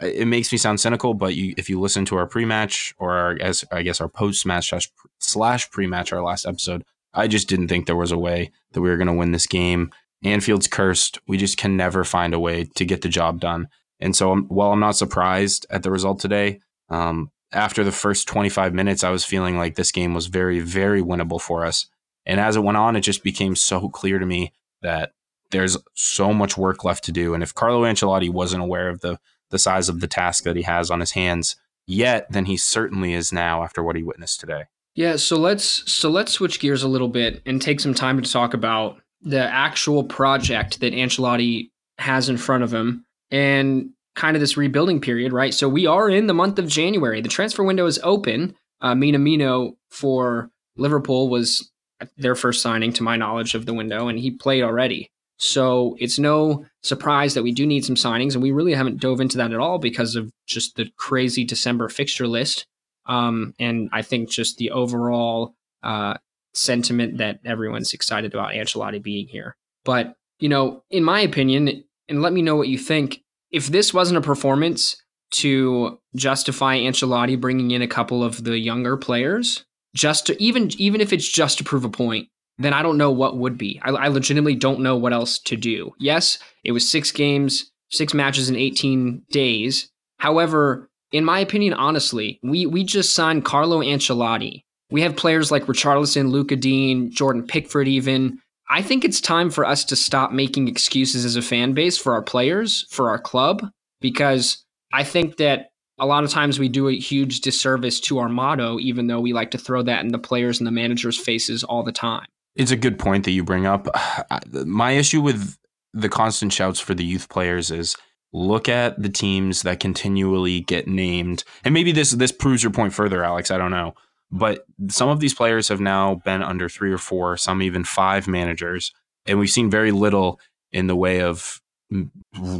it 0.00 0.26
makes 0.26 0.52
me 0.52 0.58
sound 0.58 0.80
cynical, 0.80 1.14
but 1.14 1.34
you, 1.34 1.54
if 1.56 1.68
you 1.68 1.80
listen 1.80 2.04
to 2.06 2.16
our 2.16 2.26
pre-match 2.26 2.94
or 2.98 3.12
our, 3.12 3.38
as 3.40 3.64
I 3.72 3.82
guess 3.82 4.00
our 4.00 4.08
post-match 4.08 4.72
slash, 5.18 5.70
pre-match, 5.70 6.12
our 6.12 6.22
last 6.22 6.46
episode, 6.46 6.84
I 7.14 7.26
just 7.28 7.48
didn't 7.48 7.68
think 7.68 7.86
there 7.86 7.96
was 7.96 8.12
a 8.12 8.18
way 8.18 8.52
that 8.72 8.80
we 8.80 8.90
were 8.90 8.96
going 8.96 9.08
to 9.08 9.12
win 9.12 9.32
this 9.32 9.46
game. 9.46 9.90
Anfield's 10.24 10.66
cursed. 10.66 11.18
We 11.26 11.36
just 11.36 11.56
can 11.56 11.76
never 11.76 12.04
find 12.04 12.34
a 12.34 12.40
way 12.40 12.64
to 12.74 12.84
get 12.84 13.02
the 13.02 13.08
job 13.08 13.40
done. 13.40 13.68
And 14.00 14.14
so, 14.14 14.32
um, 14.32 14.46
while 14.48 14.72
I'm 14.72 14.80
not 14.80 14.96
surprised 14.96 15.66
at 15.70 15.82
the 15.82 15.90
result 15.90 16.20
today, 16.20 16.60
um, 16.88 17.30
after 17.52 17.82
the 17.82 17.92
first 17.92 18.28
25 18.28 18.74
minutes, 18.74 19.02
I 19.02 19.10
was 19.10 19.24
feeling 19.24 19.56
like 19.56 19.74
this 19.74 19.92
game 19.92 20.14
was 20.14 20.26
very, 20.26 20.60
very 20.60 21.02
winnable 21.02 21.40
for 21.40 21.64
us. 21.64 21.86
And 22.26 22.38
as 22.38 22.56
it 22.56 22.62
went 22.62 22.76
on, 22.76 22.94
it 22.94 23.00
just 23.00 23.24
became 23.24 23.56
so 23.56 23.88
clear 23.88 24.18
to 24.18 24.26
me 24.26 24.52
that 24.82 25.12
there's 25.50 25.78
so 25.94 26.34
much 26.34 26.58
work 26.58 26.84
left 26.84 27.04
to 27.04 27.12
do. 27.12 27.34
And 27.34 27.42
if 27.42 27.54
Carlo 27.54 27.82
Ancelotti 27.82 28.30
wasn't 28.30 28.62
aware 28.62 28.88
of 28.88 29.00
the 29.00 29.18
the 29.50 29.58
size 29.58 29.88
of 29.88 30.00
the 30.00 30.06
task 30.06 30.44
that 30.44 30.56
he 30.56 30.62
has 30.62 30.90
on 30.90 31.00
his 31.00 31.12
hands 31.12 31.56
yet, 31.86 32.30
than 32.30 32.44
he 32.44 32.56
certainly 32.56 33.14
is 33.14 33.32
now 33.32 33.62
after 33.62 33.82
what 33.82 33.96
he 33.96 34.02
witnessed 34.02 34.40
today. 34.40 34.64
Yeah, 34.94 35.16
so 35.16 35.36
let's 35.36 35.90
so 35.90 36.10
let's 36.10 36.32
switch 36.32 36.60
gears 36.60 36.82
a 36.82 36.88
little 36.88 37.08
bit 37.08 37.40
and 37.46 37.62
take 37.62 37.80
some 37.80 37.94
time 37.94 38.20
to 38.20 38.30
talk 38.30 38.52
about 38.52 39.00
the 39.22 39.40
actual 39.40 40.04
project 40.04 40.80
that 40.80 40.92
Ancelotti 40.92 41.70
has 41.98 42.28
in 42.28 42.36
front 42.36 42.64
of 42.64 42.72
him 42.72 43.04
and 43.30 43.90
kind 44.14 44.36
of 44.36 44.40
this 44.40 44.56
rebuilding 44.56 45.00
period, 45.00 45.32
right? 45.32 45.54
So 45.54 45.68
we 45.68 45.86
are 45.86 46.10
in 46.10 46.26
the 46.26 46.34
month 46.34 46.58
of 46.58 46.66
January. 46.66 47.20
The 47.20 47.28
transfer 47.28 47.62
window 47.62 47.86
is 47.86 48.00
open. 48.02 48.54
Uh, 48.80 48.94
Minamino 48.94 49.76
for 49.90 50.50
Liverpool 50.76 51.28
was 51.28 51.70
their 52.16 52.34
first 52.34 52.62
signing, 52.62 52.92
to 52.94 53.02
my 53.02 53.16
knowledge, 53.16 53.54
of 53.54 53.66
the 53.66 53.74
window, 53.74 54.08
and 54.08 54.18
he 54.18 54.30
played 54.30 54.62
already. 54.62 55.10
So 55.38 55.96
it's 55.98 56.18
no 56.18 56.66
surprise 56.82 57.34
that 57.34 57.42
we 57.42 57.52
do 57.52 57.66
need 57.66 57.84
some 57.84 57.94
signings, 57.94 58.34
and 58.34 58.42
we 58.42 58.50
really 58.50 58.74
haven't 58.74 59.00
dove 59.00 59.20
into 59.20 59.38
that 59.38 59.52
at 59.52 59.60
all 59.60 59.78
because 59.78 60.16
of 60.16 60.32
just 60.46 60.76
the 60.76 60.90
crazy 60.96 61.44
December 61.44 61.88
fixture 61.88 62.26
list. 62.26 62.66
Um, 63.06 63.54
and 63.58 63.88
I 63.92 64.02
think 64.02 64.28
just 64.28 64.58
the 64.58 64.72
overall 64.72 65.54
uh, 65.82 66.14
sentiment 66.54 67.18
that 67.18 67.38
everyone's 67.44 67.94
excited 67.94 68.34
about 68.34 68.52
Ancelotti 68.52 69.02
being 69.02 69.28
here. 69.28 69.56
But, 69.84 70.14
you 70.40 70.48
know, 70.48 70.82
in 70.90 71.04
my 71.04 71.20
opinion, 71.20 71.84
and 72.08 72.20
let 72.20 72.32
me 72.32 72.42
know 72.42 72.56
what 72.56 72.68
you 72.68 72.78
think, 72.78 73.22
if 73.50 73.68
this 73.68 73.94
wasn't 73.94 74.18
a 74.18 74.22
performance 74.22 75.00
to 75.30 75.98
justify 76.16 76.78
Ancelotti 76.78 77.40
bringing 77.40 77.70
in 77.70 77.82
a 77.82 77.88
couple 77.88 78.24
of 78.24 78.44
the 78.44 78.58
younger 78.58 78.96
players, 78.96 79.64
just 79.94 80.26
to 80.26 80.42
even 80.42 80.70
even 80.78 81.00
if 81.00 81.12
it's 81.12 81.28
just 81.28 81.58
to 81.58 81.64
prove 81.64 81.84
a 81.84 81.88
point, 81.88 82.28
then 82.58 82.72
I 82.72 82.82
don't 82.82 82.98
know 82.98 83.10
what 83.10 83.38
would 83.38 83.56
be. 83.56 83.80
I, 83.82 83.90
I 83.90 84.08
legitimately 84.08 84.56
don't 84.56 84.80
know 84.80 84.96
what 84.96 85.12
else 85.12 85.38
to 85.40 85.56
do. 85.56 85.92
Yes, 85.98 86.38
it 86.64 86.72
was 86.72 86.88
six 86.88 87.12
games, 87.12 87.70
six 87.90 88.12
matches 88.12 88.48
in 88.50 88.56
18 88.56 89.22
days. 89.30 89.90
However, 90.18 90.88
in 91.12 91.24
my 91.24 91.38
opinion, 91.38 91.74
honestly, 91.74 92.38
we 92.42 92.66
we 92.66 92.84
just 92.84 93.14
signed 93.14 93.44
Carlo 93.44 93.80
Ancelotti. 93.80 94.64
We 94.90 95.02
have 95.02 95.16
players 95.16 95.50
like 95.50 95.66
Richarlison, 95.66 96.30
Luca 96.30 96.56
Digne, 96.56 97.10
Jordan 97.10 97.46
Pickford, 97.46 97.88
even. 97.88 98.38
I 98.70 98.82
think 98.82 99.04
it's 99.04 99.20
time 99.20 99.48
for 99.50 99.64
us 99.64 99.82
to 99.86 99.96
stop 99.96 100.30
making 100.30 100.68
excuses 100.68 101.24
as 101.24 101.36
a 101.36 101.42
fan 101.42 101.72
base 101.72 101.96
for 101.96 102.12
our 102.12 102.22
players, 102.22 102.86
for 102.90 103.08
our 103.08 103.18
club, 103.18 103.66
because 104.00 104.62
I 104.92 105.04
think 105.04 105.38
that 105.38 105.70
a 105.98 106.06
lot 106.06 106.22
of 106.22 106.30
times 106.30 106.58
we 106.58 106.68
do 106.68 106.88
a 106.88 106.96
huge 106.96 107.40
disservice 107.40 107.98
to 108.00 108.18
our 108.18 108.28
motto, 108.28 108.78
even 108.78 109.06
though 109.06 109.20
we 109.20 109.32
like 109.32 109.50
to 109.52 109.58
throw 109.58 109.82
that 109.82 110.04
in 110.04 110.12
the 110.12 110.18
players 110.18 110.60
and 110.60 110.66
the 110.66 110.70
managers' 110.70 111.18
faces 111.18 111.64
all 111.64 111.82
the 111.82 111.92
time. 111.92 112.26
It's 112.58 112.72
a 112.72 112.76
good 112.76 112.98
point 112.98 113.24
that 113.24 113.30
you 113.30 113.44
bring 113.44 113.64
up. 113.64 113.88
My 114.52 114.92
issue 114.92 115.22
with 115.22 115.56
the 115.94 116.08
constant 116.08 116.52
shouts 116.52 116.80
for 116.80 116.92
the 116.92 117.04
youth 117.04 117.28
players 117.30 117.70
is 117.70 117.96
look 118.32 118.68
at 118.68 119.00
the 119.00 119.08
teams 119.08 119.62
that 119.62 119.80
continually 119.80 120.60
get 120.60 120.86
named. 120.86 121.44
And 121.64 121.72
maybe 121.72 121.92
this 121.92 122.10
this 122.10 122.32
proves 122.32 122.62
your 122.62 122.72
point 122.72 122.92
further, 122.92 123.24
Alex. 123.24 123.50
I 123.50 123.58
don't 123.58 123.70
know. 123.70 123.94
But 124.30 124.66
some 124.90 125.08
of 125.08 125.20
these 125.20 125.32
players 125.32 125.68
have 125.68 125.80
now 125.80 126.16
been 126.16 126.42
under 126.42 126.68
three 126.68 126.92
or 126.92 126.98
four, 126.98 127.38
some 127.38 127.62
even 127.62 127.84
five 127.84 128.28
managers, 128.28 128.92
and 129.24 129.38
we've 129.38 129.48
seen 129.48 129.70
very 129.70 129.90
little 129.90 130.38
in 130.70 130.86
the 130.86 130.96
way 130.96 131.22
of 131.22 131.62